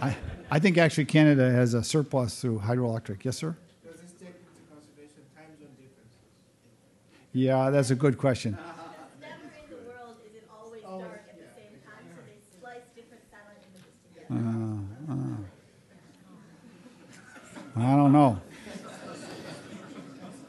[0.00, 0.16] I,
[0.50, 3.24] I think actually Canada has a surplus through hydroelectric.
[3.24, 3.56] Yes, sir?
[3.84, 6.10] Does this take into consideration time zone differences?
[7.32, 8.52] Yeah, that's a good question.
[9.20, 12.86] Never in the world is it always dark at the same time, so they splice
[12.94, 15.46] different satellite images together.
[17.78, 18.40] I don't know.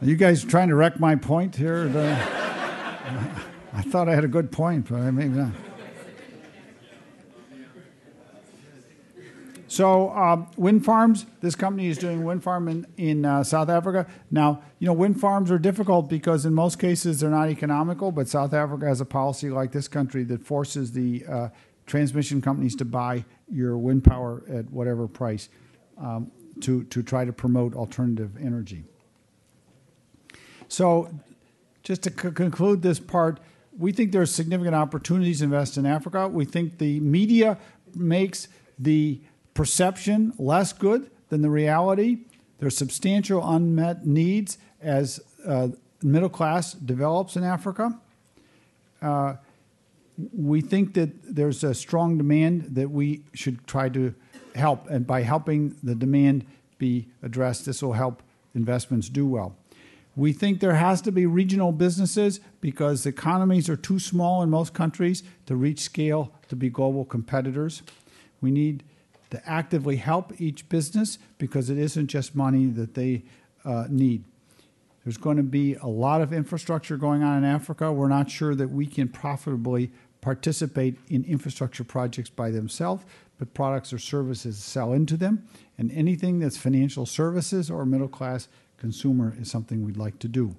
[0.01, 1.91] Are you guys trying to wreck my point here?
[3.73, 5.51] I thought I had a good point, but I maybe not.
[9.67, 11.25] So, um, wind farms.
[11.41, 14.07] This company is doing wind farm in, in uh, South Africa.
[14.31, 18.13] Now, you know, wind farms are difficult because in most cases they're not economical.
[18.13, 21.49] But South Africa has a policy like this country that forces the uh,
[21.85, 25.49] transmission companies to buy your wind power at whatever price
[26.01, 28.83] um, to to try to promote alternative energy.
[30.67, 31.09] So,
[31.83, 33.39] just to conclude this part,
[33.77, 36.27] we think there's significant opportunities to invest in Africa.
[36.27, 37.57] We think the media
[37.95, 39.21] makes the
[39.53, 42.19] perception less good than the reality.
[42.59, 45.69] There's substantial unmet needs as uh,
[46.01, 47.99] middle class develops in Africa.
[49.01, 49.35] Uh,
[50.33, 54.15] we think that there's a strong demand that we should try to
[54.57, 56.45] help, and by helping the demand
[56.77, 58.21] be addressed, this will help
[58.53, 59.55] investments do well.
[60.15, 64.73] We think there has to be regional businesses because economies are too small in most
[64.73, 67.83] countries to reach scale to be global competitors.
[68.41, 68.83] We need
[69.29, 73.23] to actively help each business because it isn't just money that they
[73.63, 74.23] uh, need.
[75.03, 77.91] There's going to be a lot of infrastructure going on in Africa.
[77.91, 83.05] We're not sure that we can profitably participate in infrastructure projects by themselves,
[83.37, 85.47] but products or services sell into them.
[85.77, 88.47] And anything that's financial services or middle class
[88.77, 90.55] consumer is something we'd like to do.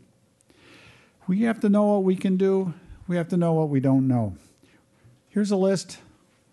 [1.26, 2.74] We have to know what we can do,
[3.06, 4.36] we have to know what we don't know.
[5.28, 5.98] Here's a list.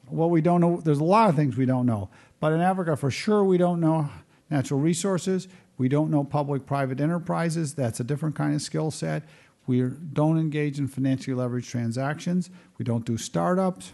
[0.08, 2.10] What we don't know, there's a lot of things we don't know.
[2.40, 4.10] But in Africa, for sure, we don't know
[4.50, 5.48] natural resources.
[5.78, 7.74] We don't know public private enterprises.
[7.74, 9.24] That's a different kind of skill set.
[9.68, 9.82] We
[10.14, 12.50] don't engage in financially leveraged transactions.
[12.78, 13.94] We don't do startups.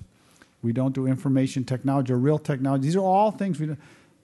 [0.62, 2.84] We don't do information technology or real technology.
[2.84, 3.76] These are all things we.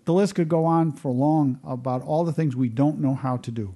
[0.06, 3.38] The list could go on for long about all the things we don't know how
[3.38, 3.76] to do.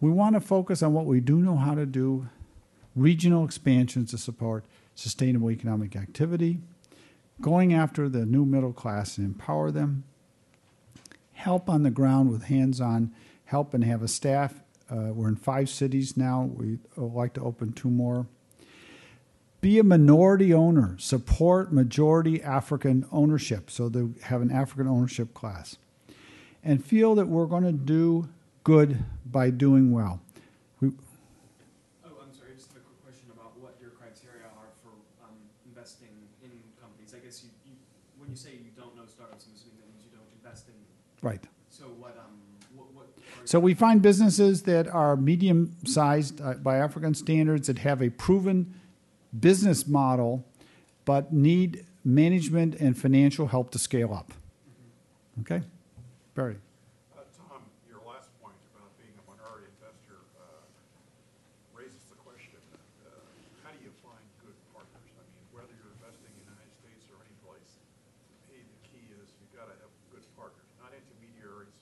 [0.00, 2.28] We want to focus on what we do know how to do
[2.94, 4.64] regional expansions to support
[4.94, 6.58] sustainable economic activity,
[7.40, 10.04] going after the new middle class and empower them,
[11.32, 13.12] help on the ground with hands on
[13.48, 14.62] help and have a staff.
[14.90, 16.50] Uh, we're in five cities now.
[16.54, 18.26] We would like to open two more.
[19.60, 20.96] Be a minority owner.
[20.98, 25.76] Support majority African ownership so they have an African ownership class.
[26.62, 28.28] And feel that we're going to do
[28.62, 30.20] good by doing well.
[30.80, 30.88] We,
[32.04, 34.90] Oh, I'm sorry, just a quick question about what your criteria are for
[35.24, 35.34] um,
[35.66, 36.08] investing
[36.42, 37.14] in companies.
[37.14, 37.72] I guess you, you,
[38.18, 40.74] when you say you don't know startups, I'm assuming that means you don't invest in.
[41.26, 41.42] right.
[41.70, 42.38] So what, um,
[42.76, 43.06] what, what
[43.44, 48.10] So we find businesses that are medium sized uh, by African standards that have a
[48.10, 48.74] proven
[49.32, 50.44] business model
[51.04, 54.32] but need management and financial help to scale up.
[55.40, 55.62] Okay?
[56.34, 56.56] Barry.
[57.16, 60.44] Uh, Tom, your last point about being a minority investor uh,
[61.72, 62.60] raises the question,
[63.08, 63.08] uh,
[63.64, 65.00] how do you find good partners?
[65.16, 67.80] I mean, whether you're investing in the United States or any place,
[68.52, 71.72] the key is you've got to have good partners, not intermediaries,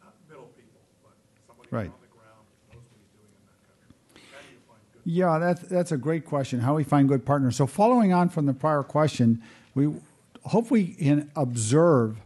[0.00, 1.12] uh, not middle people, but
[1.44, 1.92] somebody Right.
[1.92, 3.92] on the ground who knows what he's doing in that country.
[4.32, 6.58] How do you find good Yeah, that's that's a great question.
[6.58, 7.54] How we find good partners.
[7.54, 9.40] So following on from the prior question,
[9.72, 9.94] we
[10.46, 12.16] hope we can observe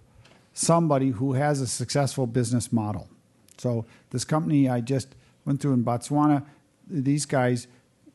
[0.55, 3.07] somebody who has a successful business model.
[3.59, 5.09] So this company I just
[5.45, 6.43] went through in Botswana,
[6.89, 7.67] these guys,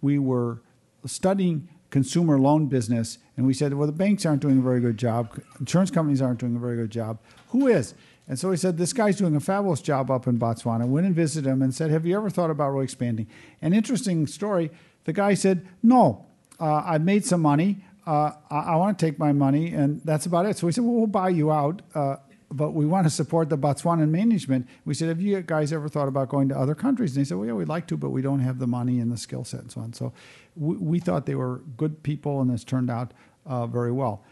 [0.01, 0.61] we were
[1.05, 4.97] studying consumer loan business, and we said, well, the banks aren't doing a very good
[4.97, 7.19] job, insurance companies aren't doing a very good job.
[7.49, 7.93] Who is?
[8.27, 10.87] And so he said, This guy's doing a fabulous job up in Botswana.
[10.87, 13.27] Went and visited him and said, Have you ever thought about really expanding?
[13.61, 14.71] An interesting story
[15.05, 16.25] the guy said, No,
[16.59, 17.77] uh, I've made some money.
[18.05, 20.57] Uh, I, I want to take my money, and that's about it.
[20.57, 22.17] So we said, Well, we'll buy you out, uh,
[22.51, 24.67] but we want to support the Botswanan management.
[24.83, 27.15] We said, Have you guys ever thought about going to other countries?
[27.15, 29.11] And he said, Well, yeah, we'd like to, but we don't have the money and
[29.11, 29.93] the skill set and so on.
[29.93, 30.13] So
[30.55, 33.13] we, we thought they were good people, and this turned out
[33.45, 34.23] uh, very well.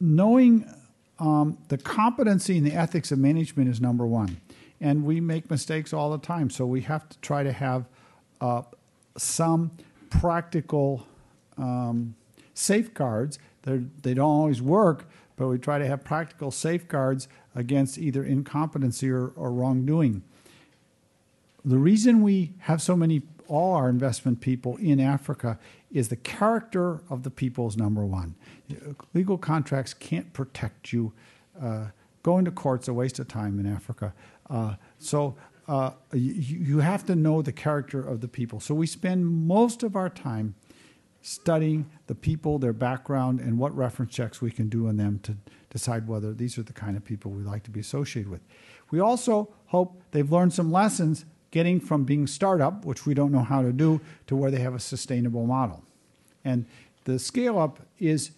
[0.00, 0.66] Knowing
[1.22, 4.40] um, the competency and the ethics of management is number one.
[4.80, 6.50] And we make mistakes all the time.
[6.50, 7.86] So we have to try to have
[8.40, 8.62] uh,
[9.16, 9.70] some
[10.10, 11.06] practical
[11.56, 12.16] um,
[12.54, 13.38] safeguards.
[13.62, 19.08] They're, they don't always work, but we try to have practical safeguards against either incompetency
[19.08, 20.24] or, or wrongdoing.
[21.64, 25.60] The reason we have so many, all our investment people in Africa,
[25.92, 28.34] is the character of the people's number one.
[29.14, 31.12] Legal contracts can't protect you.
[31.60, 31.86] Uh,
[32.22, 34.14] going to court's a waste of time in Africa.
[34.48, 35.36] Uh, so
[35.68, 38.60] uh, you, you have to know the character of the people.
[38.60, 40.54] So we spend most of our time
[41.20, 45.36] studying the people, their background, and what reference checks we can do on them to
[45.70, 48.40] decide whether these are the kind of people we like to be associated with.
[48.90, 53.44] We also hope they've learned some lessons getting from being startup, which we don't know
[53.44, 55.84] how to do, to where they have a sustainable model.
[56.44, 56.66] And
[57.04, 58.32] the scale up is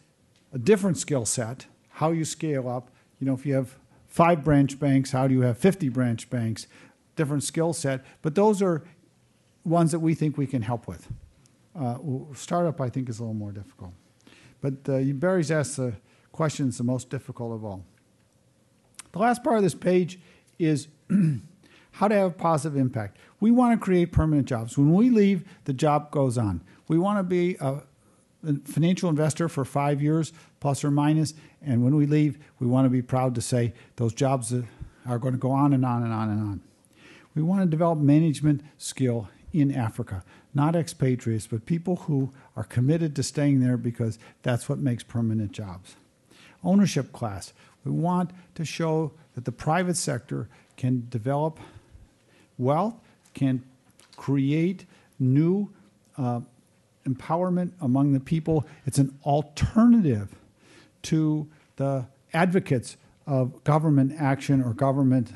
[0.53, 1.67] a different skill set.
[1.89, 3.77] How you scale up, you know, if you have
[4.09, 6.67] five branch banks, how do you have 50 branch banks?
[7.17, 8.05] Different skill set.
[8.21, 8.83] But those are
[9.65, 11.09] ones that we think we can help with.
[11.75, 11.99] Uh,
[12.35, 13.93] startup, I think, is a little more difficult.
[14.61, 15.95] But uh, Barry's asked the
[16.33, 17.85] questions the most difficult of all.
[19.13, 20.19] The last part of this page
[20.59, 20.89] is
[21.95, 23.19] how to have a positive impact.
[23.39, 24.77] We want to create permanent jobs.
[24.77, 26.61] When we leave, the job goes on.
[26.89, 27.83] We want to be a,
[28.65, 32.91] financial investor for five years, plus or minus, and when we leave, we want to
[32.91, 34.53] be proud to say those jobs
[35.07, 36.61] are going to go on and on and on and on.
[37.35, 43.15] We want to develop management skill in Africa, not expatriates, but people who are committed
[43.17, 45.95] to staying there because that's what makes permanent jobs.
[46.65, 47.53] Ownership class.
[47.85, 51.61] We want to show that the private sector can develop
[52.59, 52.95] wealth,
[53.35, 53.63] can
[54.17, 54.87] create
[55.19, 55.71] new
[56.17, 56.41] uh,
[57.07, 58.67] empowerment among the people.
[58.87, 60.35] It's an alternative
[61.03, 62.97] to the advocates
[63.27, 65.33] of government action or government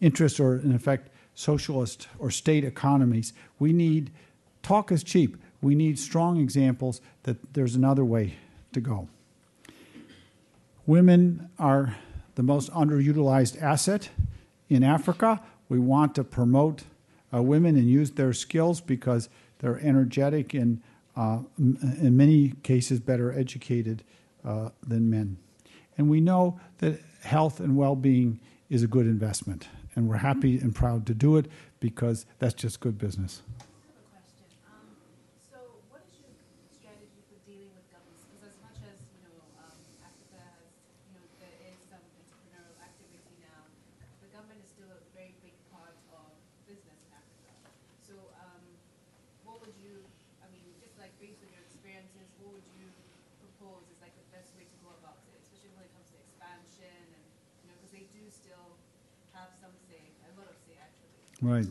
[0.00, 3.32] interest or, in effect, socialist or state economies.
[3.58, 4.10] We need
[4.62, 5.36] talk is cheap.
[5.60, 8.34] We need strong examples that there's another way
[8.72, 9.08] to go.
[10.86, 11.96] Women are
[12.34, 14.10] the most underutilized asset
[14.68, 15.40] in Africa.
[15.68, 16.82] We want to promote
[17.32, 20.82] uh, women and use their skills because they're energetic and,
[21.16, 24.04] uh, in many cases, better educated
[24.44, 25.38] uh, than men.
[25.96, 29.68] And we know that health and well being is a good investment.
[29.94, 31.46] And we're happy and proud to do it
[31.80, 33.42] because that's just good business.
[61.42, 61.66] Right.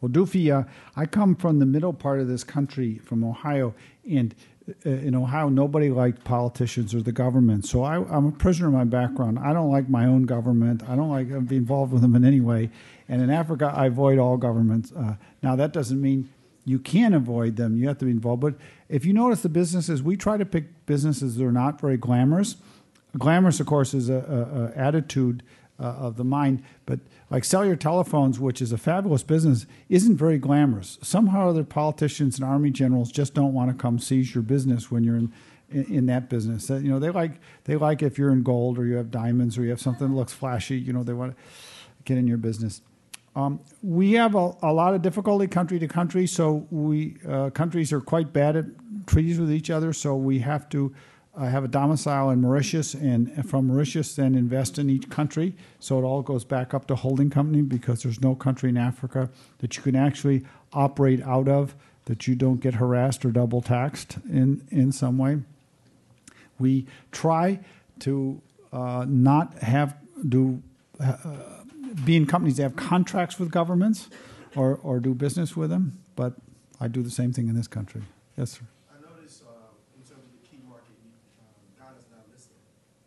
[0.00, 0.62] Well, Dufy, uh,
[0.96, 3.74] I come from the middle part of this country, from Ohio,
[4.08, 4.32] and
[4.86, 7.66] uh, in Ohio, nobody liked politicians or the government.
[7.66, 9.40] So I, am a prisoner of my background.
[9.40, 10.88] I don't like my own government.
[10.88, 12.70] I don't like to be involved with them in any way.
[13.08, 14.92] And in Africa, I avoid all governments.
[14.92, 16.28] Uh, now, that doesn't mean
[16.64, 17.76] you can avoid them.
[17.76, 18.42] You have to be involved.
[18.42, 18.54] But
[18.88, 22.56] if you notice the businesses, we try to pick businesses that are not very glamorous.
[23.16, 25.42] Glamorous, of course, is a attitude
[25.80, 26.62] uh, of the mind.
[26.86, 27.00] But
[27.30, 30.98] like cellular telephones, which is a fabulous business, isn't very glamorous.
[31.02, 35.04] Somehow, other politicians and army generals just don't want to come seize your business when
[35.04, 35.32] you're in,
[35.70, 36.70] in, in that business.
[36.70, 37.32] Uh, you know, they like
[37.64, 40.14] they like if you're in gold or you have diamonds or you have something that
[40.14, 40.78] looks flashy.
[40.78, 41.42] You know, they want to
[42.04, 42.80] get in your business.
[43.36, 47.92] Um, we have a, a, lot of difficulty country to country, so we uh, countries
[47.92, 48.64] are quite bad at
[49.06, 49.92] treaties with each other.
[49.92, 50.94] So we have to
[51.38, 55.54] uh, have a domicile in Mauritius and from Mauritius then invest in each country.
[55.78, 59.30] So it all goes back up to holding company because there's no country in Africa
[59.58, 61.74] that you can actually operate out of
[62.06, 65.38] that you don't get harassed or double taxed in, in some way.
[66.58, 67.60] We try
[68.00, 68.40] to
[68.72, 69.96] uh, not have
[70.28, 70.62] do
[71.00, 71.16] uh,
[72.04, 74.08] be in companies that have contracts with governments
[74.56, 76.34] or, or do business with them, but
[76.80, 78.02] I do the same thing in this country.
[78.36, 78.62] Yes, sir.
[78.90, 79.52] I noticed, uh,
[79.96, 81.10] in terms of the key market, you,
[81.40, 81.46] um,
[81.78, 82.54] Ghana's not listed,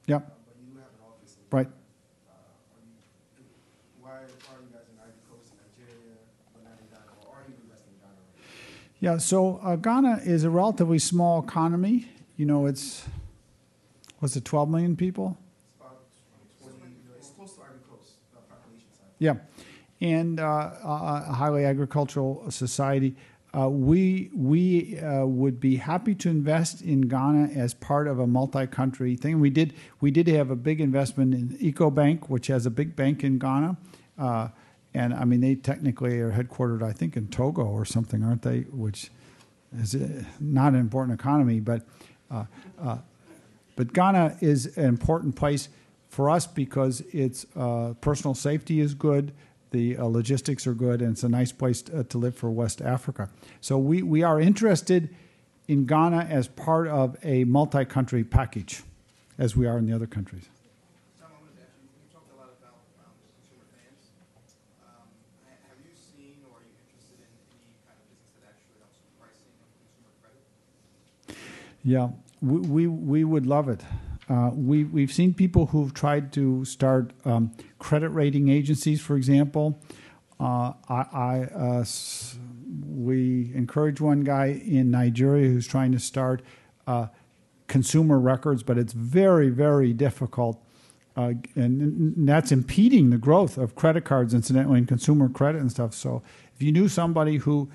[0.07, 1.67] Yep, uh, but you do have an office in right.
[1.67, 2.81] Uh, are
[3.39, 3.45] you,
[4.01, 6.17] why are you guys in Ivory Coast Nigeria,
[6.53, 8.17] but not in Ghana, or are you investing in Ghana?
[8.17, 8.99] right?
[8.99, 12.09] Yeah, so uh, Ghana is a relatively small economy.
[12.37, 13.05] You know, it's,
[14.19, 15.37] what's it, 12 million people?
[16.57, 16.67] It's
[17.19, 19.07] it's close to Ivory Coast, population size.
[19.19, 19.35] Yeah,
[20.01, 23.15] and uh, a highly agricultural society.
[23.53, 28.27] Uh, we we uh, would be happy to invest in Ghana as part of a
[28.27, 29.41] multi-country thing.
[29.41, 33.25] We did we did have a big investment in EcoBank, which has a big bank
[33.25, 33.75] in Ghana,
[34.17, 34.47] uh,
[34.93, 38.61] and I mean they technically are headquartered, I think, in Togo or something, aren't they?
[38.71, 39.11] Which
[39.77, 41.85] is uh, not an important economy, but
[42.29, 42.45] uh,
[42.81, 42.99] uh,
[43.75, 45.67] but Ghana is an important place
[46.07, 47.45] for us because its
[47.99, 49.33] personal safety is good,
[49.71, 52.81] the uh, logistics are good, and it's a nice place to, to live for West
[52.81, 53.29] Africa.
[53.61, 55.09] So we, we are interested
[55.67, 58.83] in Ghana as part of a multi country package,
[59.37, 60.49] as we are in the other countries.
[61.23, 61.31] Um.
[64.83, 65.07] Um?
[71.83, 72.09] Yeah,
[72.41, 73.81] we, we, we would love it.
[74.31, 79.77] Uh, we, we've seen people who've tried to start um, credit rating agencies, for example.
[80.39, 81.85] Uh, I, I, uh,
[82.87, 86.41] we encourage one guy in Nigeria who's trying to start
[86.87, 87.07] uh,
[87.67, 90.63] consumer records, but it's very, very difficult.
[91.17, 95.69] Uh, and, and that's impeding the growth of credit cards, incidentally, and consumer credit and
[95.69, 95.93] stuff.
[95.93, 96.23] So
[96.55, 97.69] if you knew somebody who,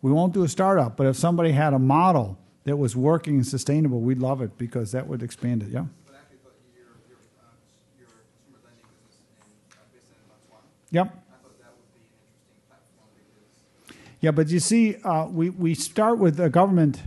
[0.00, 3.46] we won't do a startup, but if somebody had a model that was working and
[3.46, 5.70] sustainable, we'd love it because that would expand it.
[5.70, 5.84] Yeah.
[6.06, 7.56] But actually, but your, your, um,
[7.98, 11.06] your consumer lending business in, uh, based in Botswana, Yep.
[11.06, 15.50] I thought that would be an interesting platform because Yeah, but you see, uh, we,
[15.50, 17.02] we start with the government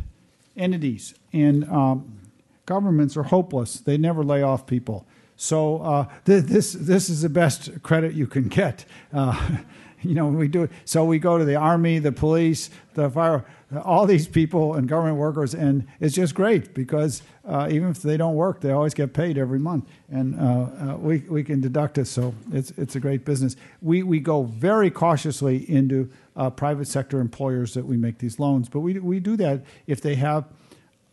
[0.57, 2.19] entities, and um,
[2.65, 3.79] governments are hopeless.
[3.79, 5.05] They never lay off people.
[5.37, 8.85] So uh, th- this this is the best credit you can get.
[9.13, 9.57] Uh,
[10.09, 10.69] you know, we do.
[10.85, 13.43] So we go to the army, the police, the fire,
[13.83, 18.17] all these people and government workers, and it's just great because uh, even if they
[18.17, 21.97] don't work, they always get paid every month, and uh, uh, we we can deduct
[21.97, 22.05] it.
[22.05, 23.55] So it's it's a great business.
[23.81, 28.69] We we go very cautiously into uh, private sector employers that we make these loans,
[28.69, 30.45] but we we do that if they have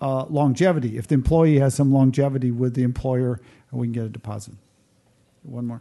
[0.01, 0.99] uh, longevity.
[0.99, 3.41] If the employee has some longevity with the employer,
[3.71, 4.55] we can get a deposit.
[5.43, 5.81] One more.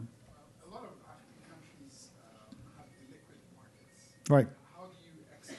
[4.32, 4.46] Right.
[4.74, 5.58] How do you exit?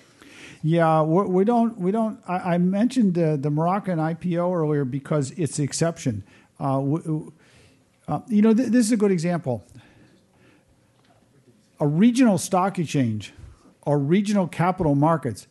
[0.64, 1.78] Yeah, we're, don't.
[1.78, 2.20] We don't.
[2.28, 6.24] I, I mentioned uh, the Moroccan IPO earlier because it's the exception.
[6.60, 7.32] Uh, w-
[8.08, 9.64] uh, you know, th- this is a good example.
[11.80, 13.32] A regional stock exchange
[13.84, 15.46] or regional capital markets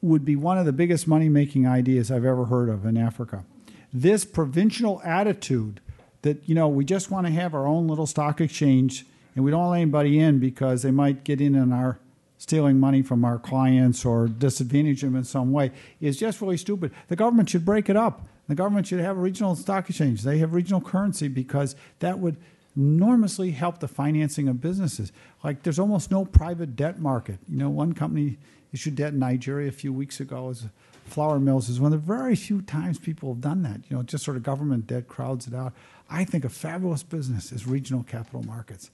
[0.00, 3.44] would be one of the biggest money making ideas I've ever heard of in Africa.
[3.92, 5.80] This provincial attitude
[6.22, 9.04] that, you know, we just want to have our own little stock exchange
[9.34, 11.98] and we don't let anybody in because they might get in on our
[12.44, 16.92] stealing money from our clients or disadvantage them in some way is just really stupid.
[17.08, 18.20] The government should break it up.
[18.48, 20.20] The government should have a regional stock exchange.
[20.20, 22.36] They have regional currency because that would
[22.76, 25.10] enormously help the financing of businesses.
[25.42, 27.38] Like there's almost no private debt market.
[27.48, 28.36] You know, one company
[28.74, 30.66] issued debt in Nigeria a few weeks ago as
[31.06, 33.80] flour mills is one of the very few times people have done that.
[33.88, 35.72] You know, just sort of government debt crowds it out.
[36.10, 38.90] I think a fabulous business is regional capital markets.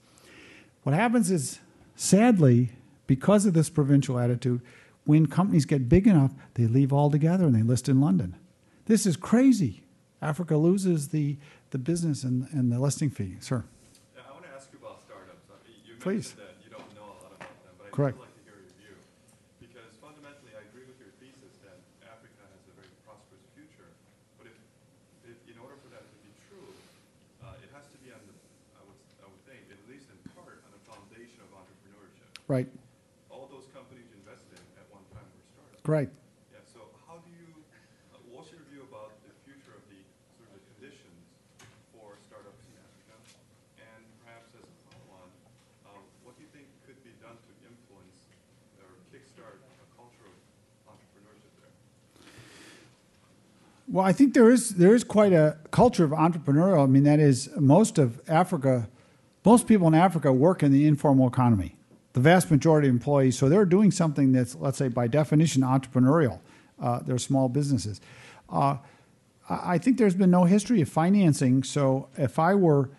[0.83, 1.59] What happens is,
[1.97, 2.69] sadly,
[3.11, 4.61] because of this provincial attitude,
[5.03, 8.37] when companies get big enough, they leave altogether and they list in London.
[8.85, 9.83] This is crazy.
[10.21, 11.35] Africa loses the,
[11.71, 13.35] the business and, and the listing fee.
[13.41, 13.65] Sir.
[14.15, 15.43] Yeah, I want to ask you about startups.
[15.51, 16.31] Uh, You Please.
[16.31, 18.15] mentioned that you don't know a lot about them, but I'd Correct.
[18.15, 18.95] like to hear your view.
[19.59, 23.91] Because fundamentally, I agree with your thesis that Africa has a very prosperous future.
[24.39, 24.55] But if,
[25.27, 26.63] if in order for that to be true,
[27.43, 28.35] uh, it has to be on the,
[28.79, 32.31] I would, I would think, at least in part, on a foundation of entrepreneurship.
[32.47, 32.71] Right.
[33.31, 35.70] All those companies you invested in at one time were startups.
[35.83, 36.09] Great.
[36.53, 36.79] Yeah, so
[37.09, 37.57] how do you,
[38.13, 39.97] uh, what's your view about the future of the,
[40.37, 41.25] sort of the conditions
[41.89, 43.17] for startups in Africa?
[43.81, 45.29] And perhaps as a follow-on,
[45.89, 48.29] um, what do you think could be done to influence
[48.77, 50.37] or kickstart a culture of
[50.85, 51.73] entrepreneurship there?
[53.89, 56.85] Well, I think there is there is quite a culture of entrepreneurial.
[56.85, 58.85] I mean, that is most of Africa.
[59.43, 61.80] Most people in Africa work in the informal economy.
[62.13, 66.39] The vast majority of employees, so they're doing something that's, let's say, by definition, entrepreneurial.
[66.81, 68.01] Uh, they're small businesses.
[68.49, 68.77] Uh,
[69.49, 71.63] I think there's been no history of financing.
[71.63, 72.89] So if I were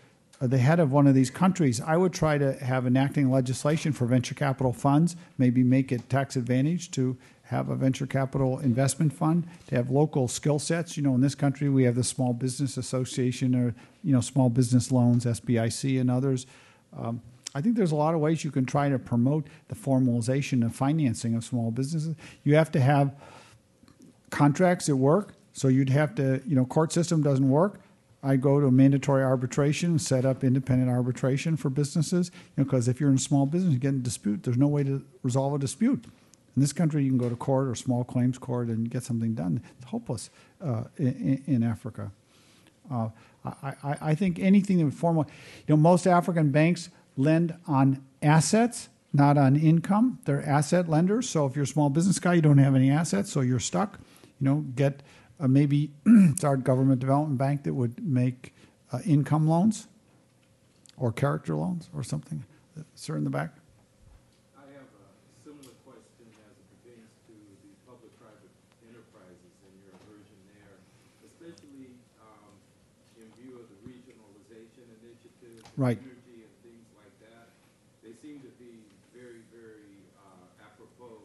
[0.41, 3.93] uh, the head of one of these countries, I would try to have enacting legislation
[3.93, 9.13] for venture capital funds, maybe make it tax advantage to have a venture capital investment
[9.13, 10.97] fund, to have local skill sets.
[10.97, 14.49] You know, in this country, we have the Small Business Association or, you know, small
[14.49, 16.47] business loans, SBIC and others.
[16.97, 17.21] Um,
[17.55, 20.75] I think there's a lot of ways you can try to promote the formalization of
[20.75, 22.17] financing of small businesses.
[22.45, 23.15] You have to have
[24.31, 25.35] contracts that work.
[25.53, 27.81] So you'd have to, you know, court system doesn't work.
[28.23, 32.31] I go to mandatory arbitration, and set up independent arbitration for businesses.
[32.57, 34.45] You know, because if you're in a small business, you get in dispute.
[34.45, 36.05] There's no way to resolve a dispute.
[36.57, 39.35] In this country, you can go to court or small claims court and get something
[39.35, 39.63] done.
[39.79, 40.31] It's hopeless
[40.65, 42.13] uh, in, in, Africa.
[42.91, 43.09] Uh,
[43.45, 45.25] I, I, I think anything that would form, you
[45.69, 50.19] know, most African banks lend on assets, not on income.
[50.25, 51.29] They're asset lenders.
[51.29, 53.99] So if you're a small business guy, you don't have any assets, so you're stuck.
[54.41, 55.03] You know, get
[55.39, 55.91] uh, maybe
[56.37, 58.55] start government development bank that would make
[58.93, 59.89] uh, income loans
[60.97, 62.45] or character loans or something.
[62.95, 63.53] Sir in the back.
[64.57, 65.05] I have a
[65.45, 68.53] similar question as it pertains to the public-private
[68.89, 70.81] enterprises and your version there,
[71.29, 71.93] especially
[72.25, 72.49] um,
[73.21, 75.61] in view of the regionalization initiative.
[75.77, 76.01] Right.
[76.01, 77.53] Energy and things like that.
[78.01, 81.21] They seem to be very, very uh, apropos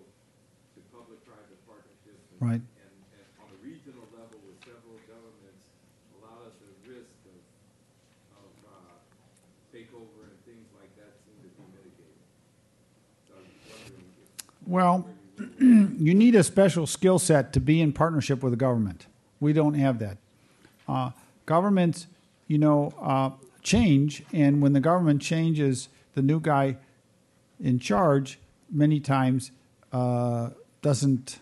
[0.76, 2.27] to public-private partnerships.
[2.27, 2.52] and- Right.
[2.54, 5.66] And, and on a regional level with several governments,
[6.14, 7.42] a lot of the risk of,
[8.38, 12.22] of uh, takeover and things like that seem to be mitigated.
[13.28, 15.08] So I was wondering if Well,
[16.00, 19.08] you need a special skill set to be in partnership with the government.
[19.40, 20.18] We don't have that.
[20.88, 21.12] Uh,
[21.46, 22.08] governments,
[22.48, 23.32] you know, uh,
[23.64, 26.78] change, and when the government changes, the new guy
[27.60, 28.40] in charge
[28.72, 29.52] many times
[29.92, 30.50] uh,
[30.82, 31.40] doesn't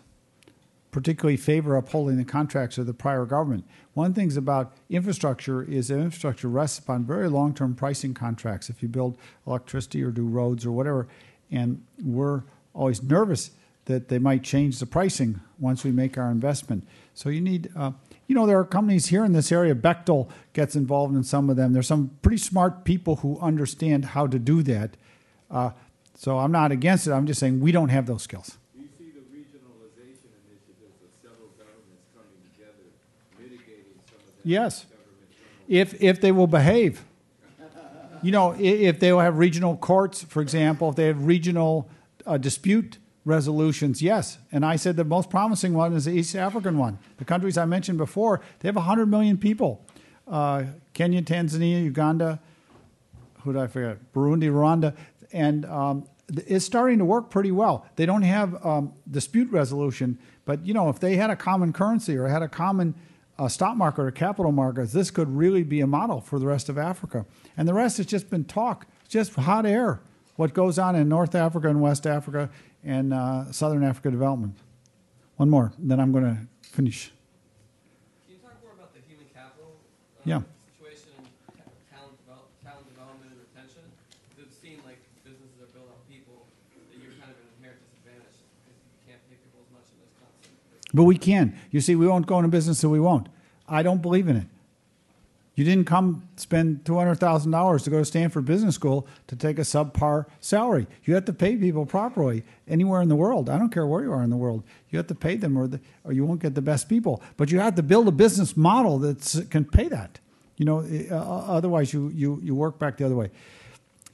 [0.95, 3.65] particularly favor upholding the contracts of the prior government.
[3.95, 8.69] One thing's about infrastructure is that infrastructure rests upon very long-term pricing contracts.
[8.69, 11.09] If you build electricity or do roads or whatever,
[11.51, 12.43] and we're
[12.73, 13.51] always nervous
[13.85, 16.87] that they might change the pricing once we make our investment.
[17.13, 17.91] So you need, uh,
[18.27, 19.75] you know, there are companies here in this area.
[19.75, 21.73] Bechtel gets involved in some of them.
[21.73, 24.95] There's some pretty smart people who understand how to do that.
[25.51, 25.71] Uh,
[26.15, 27.11] so I'm not against it.
[27.11, 28.57] I'm just saying we don't have those skills.
[28.73, 32.91] Do you see the regionalization initiatives of several governments coming together,
[33.39, 34.85] mitigating some of that Yes.
[35.67, 37.03] if if they will behave.
[38.21, 41.89] You know, if they will have regional courts, for example, if they have regional
[42.25, 44.39] uh, dispute resolutions, yes.
[44.51, 46.97] And I said the most promising one is the East African one.
[47.17, 49.85] The countries I mentioned before, they have 100 million people.
[50.27, 52.39] Uh, Kenya, Tanzania, Uganda,
[53.43, 54.11] who did I forget?
[54.13, 54.95] Burundi, Rwanda,
[55.31, 56.07] and um,
[56.47, 57.85] it's starting to work pretty well.
[57.95, 62.17] They don't have um, dispute resolution, but you know, if they had a common currency
[62.17, 62.95] or had a common
[63.37, 66.69] uh, stock market or capital markets, this could really be a model for the rest
[66.69, 67.25] of Africa.
[67.57, 69.99] And the rest has just been talk, just hot air.
[70.37, 72.49] What goes on in North Africa and West Africa
[72.83, 74.57] and uh, Southern Africa development.
[75.37, 76.37] One more, then I'm going to
[76.69, 77.11] finish.
[78.27, 80.41] Can you talk more about the human capital uh, Yeah.
[80.75, 81.27] situation and
[81.59, 83.83] ta- talent, develop, talent development and retention?
[84.35, 86.47] It would seem like businesses are built on people
[86.91, 90.03] that you're kind of an inherent disadvantage because you can't pay people as much in
[90.03, 90.84] this concept.
[90.95, 91.57] But we can.
[91.71, 93.27] You see, we won't go into business, so we won't.
[93.67, 94.47] I don't believe in it.
[95.55, 99.35] You didn't come spend two hundred thousand dollars to go to Stanford Business School to
[99.35, 100.87] take a subpar salary.
[101.03, 103.49] You have to pay people properly anywhere in the world.
[103.49, 104.63] I don't care where you are in the world.
[104.89, 107.21] You have to pay them, or the, or you won't get the best people.
[107.35, 110.19] But you have to build a business model that can pay that.
[110.57, 110.79] You know,
[111.11, 113.31] uh, otherwise you you you work back the other way.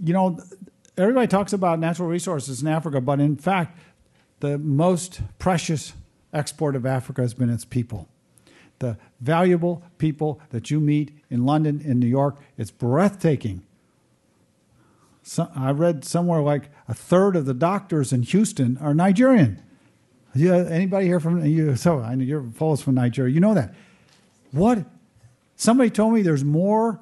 [0.04, 0.40] You know,
[0.98, 3.78] everybody talks about natural resources in Africa, but in fact,
[4.40, 5.94] the most precious
[6.34, 8.08] export of Africa has been its people
[8.82, 12.38] the valuable people that you meet in London, in New York.
[12.58, 13.64] It's breathtaking.
[15.24, 19.62] So, I read somewhere like a third of the doctors in Houston are Nigerian.
[20.34, 21.76] Yeah, anybody here from you?
[21.76, 23.34] So I know you're fellows from Nigeria.
[23.34, 23.76] You know that.
[24.52, 24.86] What?
[25.56, 27.00] Somebody told me there's more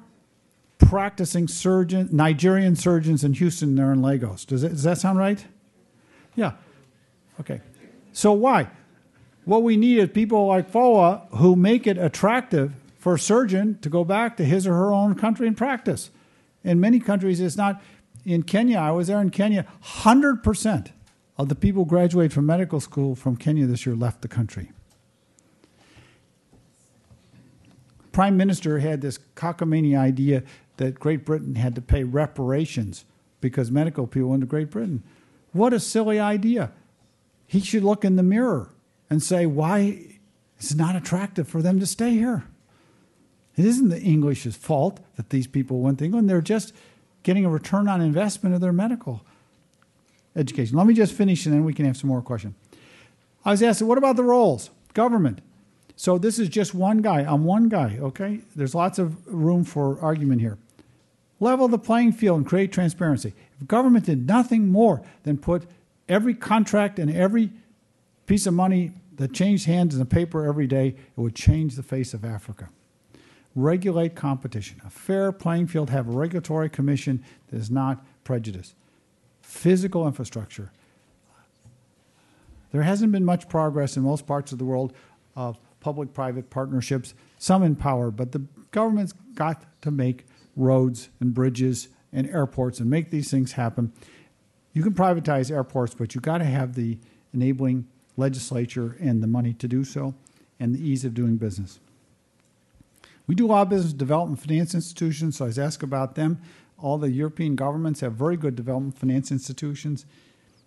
[0.78, 4.44] practicing surgeon Nigerian surgeons in Houston than there in Lagos.
[4.44, 5.44] Does, it, does that sound right?
[6.34, 6.52] Yeah.
[7.38, 7.60] Okay.
[8.12, 8.68] So why?
[9.44, 13.88] What we need is people like FOA who make it attractive for a surgeon to
[13.88, 16.10] go back to his or her own country and practice.
[16.62, 17.82] In many countries, it's not.
[18.26, 20.88] In Kenya, I was there in Kenya, 100%
[21.38, 24.72] of the people who graduate from medical school from Kenya this year left the country.
[28.12, 30.42] Prime Minister had this cockamamie idea
[30.76, 33.06] that Great Britain had to pay reparations
[33.40, 35.02] because medical people went to Great Britain.
[35.52, 36.72] What a silly idea.
[37.46, 38.68] He should look in the mirror
[39.10, 40.06] and say, why
[40.56, 42.44] it's not attractive for them to stay here?
[43.56, 46.30] It isn't the English's fault that these people went to England.
[46.30, 46.72] They're just
[47.24, 49.22] getting a return on investment of their medical
[50.36, 50.78] education.
[50.78, 52.54] Let me just finish and then we can have some more questions.
[53.44, 54.70] I was asked, what about the roles?
[54.94, 55.40] Government.
[55.96, 57.20] So this is just one guy.
[57.20, 58.40] I'm one guy, okay?
[58.56, 60.56] There's lots of room for argument here.
[61.40, 63.34] Level the playing field and create transparency.
[63.60, 65.64] If government did nothing more than put
[66.08, 67.50] every contract and every
[68.30, 71.82] piece of money that changed hands in the paper every day, it would change the
[71.82, 72.68] face of Africa.
[73.56, 74.80] Regulate competition.
[74.86, 78.76] A fair playing field, have a regulatory commission that is not prejudiced.
[79.42, 80.70] Physical infrastructure.
[82.70, 84.92] There hasn't been much progress in most parts of the world
[85.34, 90.24] of public private partnerships, some in power, but the government's got to make
[90.54, 93.92] roads and bridges and airports and make these things happen.
[94.72, 97.00] You can privatize airports, but you've got to have the
[97.34, 100.14] enabling legislature and the money to do so
[100.58, 101.80] and the ease of doing business.
[103.26, 106.40] We do a lot of business development finance institutions, so I was asked about them.
[106.78, 110.04] All the European governments have very good development finance institutions.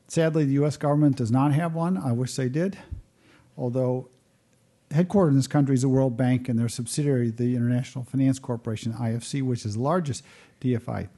[0.07, 0.77] Sadly, the U.S.
[0.77, 1.97] government does not have one.
[1.97, 2.77] I wish they did,
[3.57, 4.09] although
[4.91, 8.93] headquartered in this country is the World Bank and their subsidiary, the International Finance Corporation,
[8.93, 10.23] IFC, which is the largest
[10.61, 11.09] DFI.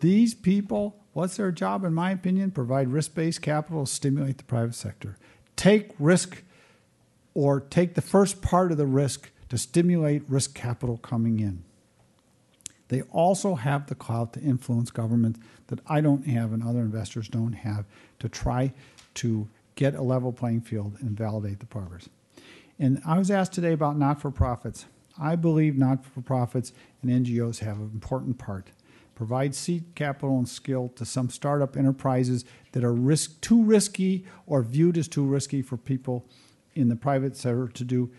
[0.00, 2.50] These people, what's their job, in my opinion?
[2.52, 5.16] Provide risk based capital to stimulate the private sector.
[5.56, 6.42] Take risk
[7.34, 11.64] or take the first part of the risk to stimulate risk capital coming in.
[12.88, 17.28] They also have the clout to influence government that I don't have and other investors
[17.28, 17.84] don't have
[18.20, 18.72] to try
[19.14, 22.08] to get a level playing field and validate the progress.
[22.78, 24.86] And I was asked today about not for profits.
[25.18, 28.70] I believe not for profits and NGOs have an important part.
[29.16, 34.62] Provide seed capital and skill to some startup enterprises that are risk, too risky or
[34.62, 36.26] viewed as too risky for people
[36.74, 38.10] in the private sector to do.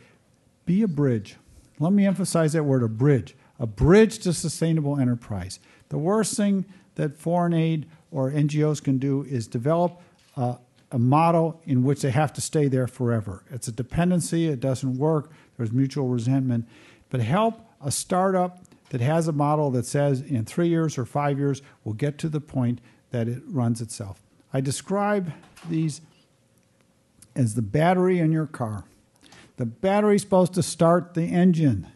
[0.65, 1.37] Be a bridge.
[1.79, 3.35] Let me emphasize that word a bridge.
[3.59, 5.59] A bridge to sustainable enterprise.
[5.89, 10.01] The worst thing that foreign aid or NGOs can do is develop
[10.35, 10.57] a,
[10.91, 13.43] a model in which they have to stay there forever.
[13.51, 16.67] It's a dependency, it doesn't work, there's mutual resentment.
[17.09, 21.37] But help a startup that has a model that says in three years or five
[21.37, 22.79] years we'll get to the point
[23.11, 24.21] that it runs itself.
[24.53, 25.31] I describe
[25.69, 26.01] these
[27.35, 28.85] as the battery in your car.
[29.57, 31.87] The battery's supposed to start the engine.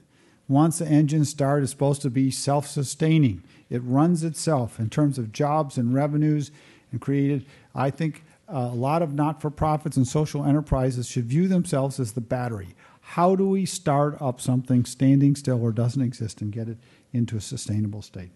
[0.48, 3.44] Once the engine starts, it's supposed to be self sustaining.
[3.70, 6.52] It runs itself in terms of jobs and revenues
[6.92, 7.46] and created.
[7.74, 12.12] I think a lot of not for profits and social enterprises should view themselves as
[12.12, 12.76] the battery.
[13.02, 16.78] How do we start up something standing still or doesn't exist and get it
[17.12, 18.32] into a sustainable state?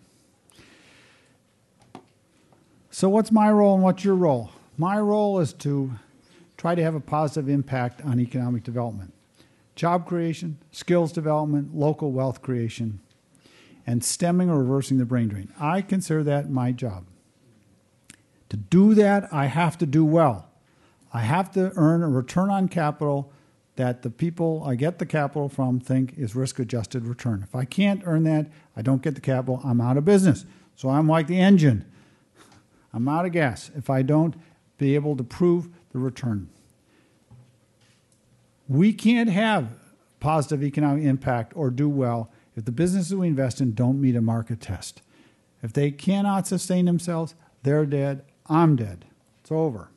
[2.91, 4.51] So, what's my role and what's your role?
[4.77, 5.91] My role is to
[6.57, 9.13] try to have a positive impact on economic development
[9.75, 13.01] job creation, skills development, local wealth creation,
[13.85, 15.51] and stemming or reversing the brain drain.
[15.59, 17.05] I consider that my job.
[18.49, 20.49] To do that, I have to do well.
[21.13, 23.31] I have to earn a return on capital
[23.75, 27.43] that the people I get the capital from think is risk adjusted return.
[27.43, 30.45] If I can't earn that, I don't get the capital, I'm out of business.
[30.75, 31.85] So I'm like the engine.
[32.93, 34.35] I'm out of gas if I don't
[34.77, 36.49] be able to prove the return.
[38.67, 39.69] We can't have
[40.19, 44.21] positive economic impact or do well if the businesses we invest in don't meet a
[44.21, 45.01] market test.
[45.61, 49.05] If they cannot sustain themselves, they're dead, I'm dead.
[49.41, 49.89] It's over.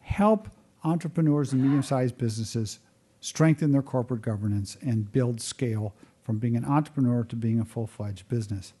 [0.00, 0.48] Help
[0.86, 2.78] entrepreneurs and medium sized businesses
[3.20, 7.86] strengthen their corporate governance and build scale from being an entrepreneur to being a full
[7.86, 8.72] fledged business.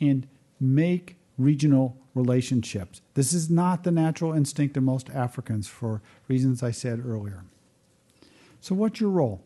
[0.00, 0.26] And
[0.60, 3.02] make regional relationships.
[3.14, 7.44] This is not the natural instinct of most Africans for reasons I said earlier.
[8.60, 9.42] So, what's your role?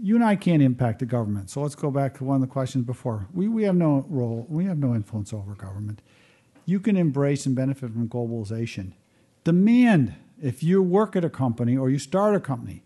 [0.00, 1.50] You and I can't impact the government.
[1.50, 3.26] So, let's go back to one of the questions before.
[3.34, 6.02] We, we have no role, we have no influence over government.
[6.64, 8.92] You can embrace and benefit from globalization.
[9.46, 12.82] Demand, if you work at a company or you start a company,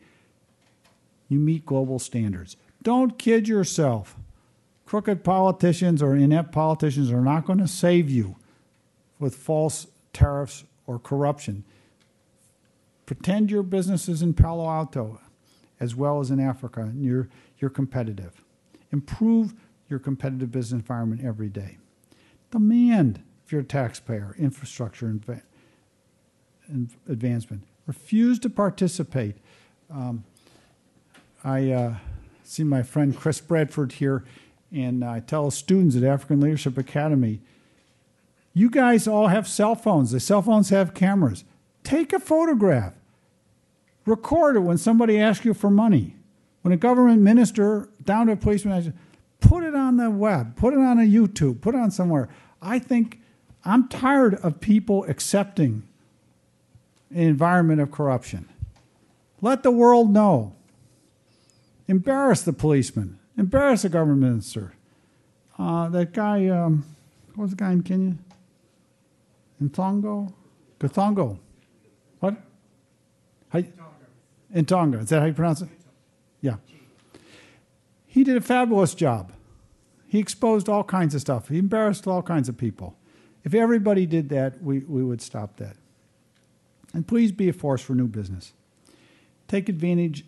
[1.26, 2.54] you meet global standards.
[2.82, 4.14] Don't kid yourself.
[4.84, 8.36] Crooked politicians or inept politicians are not going to save you
[9.18, 11.64] with false tariffs or corruption.
[13.06, 15.18] Pretend your business is in Palo Alto
[15.80, 18.44] as well as in Africa and you're, you're competitive.
[18.92, 19.54] Improve
[19.88, 21.78] your competitive business environment every day.
[22.50, 25.40] Demand, if you're a taxpayer, infrastructure inv-
[27.08, 27.62] advancement.
[27.86, 29.36] Refuse to participate.
[29.90, 30.24] Um,
[31.44, 31.70] I.
[31.70, 31.94] Uh,
[32.50, 34.24] see my friend Chris Bradford here,
[34.72, 37.40] and I tell students at African Leadership Academy,
[38.52, 40.10] you guys all have cell phones.
[40.10, 41.44] The cell phones have cameras.
[41.84, 42.94] Take a photograph.
[44.04, 46.16] Record it when somebody asks you for money.
[46.62, 48.98] When a government minister, down to a policeman,
[49.38, 52.28] put it on the web, put it on a YouTube, put it on somewhere.
[52.60, 53.20] I think
[53.64, 55.84] I'm tired of people accepting
[57.10, 58.48] environment of corruption.
[59.40, 60.54] Let the world know.
[61.88, 63.18] Embarrass the policeman.
[63.36, 64.74] Embarrass the government minister.
[65.58, 66.84] Uh, that guy, um,
[67.34, 68.14] what was the guy in Kenya?
[69.62, 70.32] Ntongo?
[70.78, 71.38] Githongo.
[72.20, 72.36] What?
[73.48, 73.62] How,
[74.52, 74.98] in Tonga.
[74.98, 75.68] Is that how you pronounce it?
[76.40, 76.56] Yeah.
[78.06, 79.32] He did a fabulous job.
[80.06, 81.48] He exposed all kinds of stuff.
[81.48, 82.96] He embarrassed all kinds of people.
[83.44, 85.76] If everybody did that, we, we would stop that.
[86.92, 88.52] And please be a force for new business.
[89.48, 90.24] Take advantage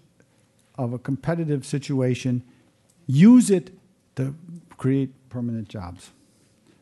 [0.76, 2.42] of a competitive situation,
[3.06, 3.70] use it
[4.16, 4.34] to
[4.76, 6.10] create permanent jobs.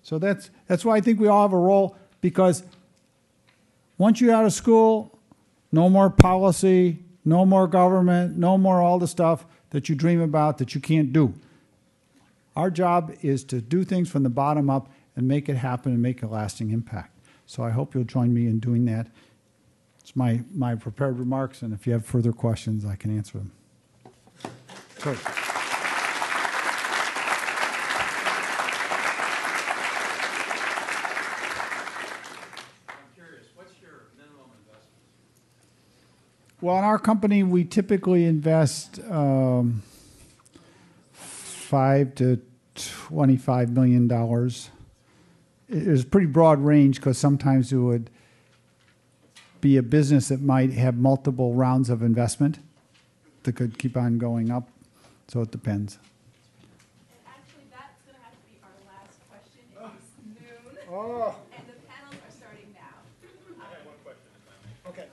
[0.03, 2.63] So that's, that's why I think we all have a role because
[3.99, 5.19] once you're out of school,
[5.73, 10.59] no more policy, no more government, no more all the stuff that you dream about
[10.59, 11.35] that you can't do.
[12.57, 16.03] Our job is to do things from the bottom up and make it happen and
[16.03, 17.17] make a lasting impact.
[17.47, 19.09] So I hope you'll join me in doing that.
[20.11, 23.53] It's my, my prepared remarks, and if you have further questions, I can answer them.
[24.99, 25.17] So, I'm
[33.15, 34.91] curious, what's your minimum investment?
[36.61, 39.85] well, in our company, we typically invest um,
[41.13, 42.41] five to
[42.75, 44.71] twenty-five million dollars.
[45.69, 48.11] It is a pretty broad range because sometimes it would
[49.61, 52.59] be a business that might have multiple rounds of investment
[53.43, 54.69] that could keep on going up.
[55.29, 55.99] So it depends.
[57.27, 59.63] Actually, that's gonna have to be our last question.
[59.71, 60.09] It is
[60.41, 60.79] noon.
[60.93, 61.37] Oh.
[61.57, 62.99] And the panels are starting now.
[63.61, 64.27] I have one question.
[64.89, 65.07] Okay.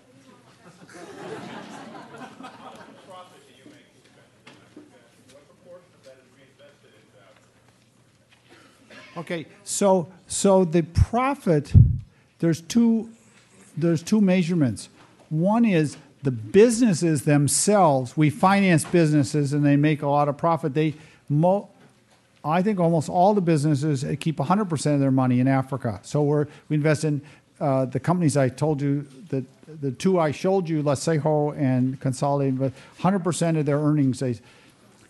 [3.05, 4.33] Profit do you make spending
[4.75, 5.37] in Africa?
[5.37, 9.19] What proportion of that is reinvested into Africa?
[9.19, 11.71] Okay, so so the profit,
[12.39, 13.09] there's two
[13.77, 14.89] there's two measurements.
[15.29, 18.17] One is the businesses themselves.
[18.17, 20.73] We finance businesses and they make a lot of profit.
[20.73, 20.95] They,
[22.43, 25.99] I think almost all the businesses keep 100% of their money in Africa.
[26.03, 27.21] So we're, we invest in
[27.59, 29.43] uh, the companies I told you that
[29.81, 34.23] the two I showed you, Letshego and Consolidated, but 100% of their earnings.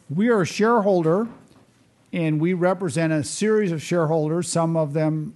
[0.10, 1.28] We are a shareholder
[2.14, 4.48] and we represent a series of shareholders.
[4.48, 5.34] Some of them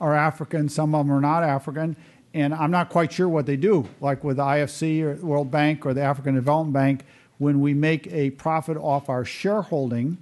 [0.00, 1.96] are African, some of them are not African,
[2.36, 3.88] and I'm not quite sure what they do.
[4.00, 7.04] Like with the IFC or World Bank or the African Development Bank,
[7.38, 10.18] when we make a profit off our shareholding,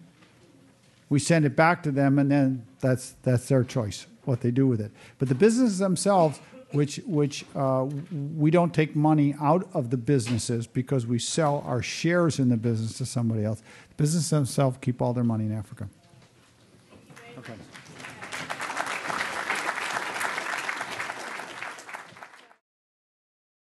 [1.09, 4.67] we send it back to them, and then that's that's their choice what they do
[4.67, 4.93] with it.
[5.19, 6.41] But the businesses themselves,
[6.71, 7.89] which which uh,
[8.37, 12.57] we don't take money out of the businesses because we sell our shares in the
[12.57, 13.61] business to somebody else.
[13.91, 15.89] The businesses themselves keep all their money in Africa.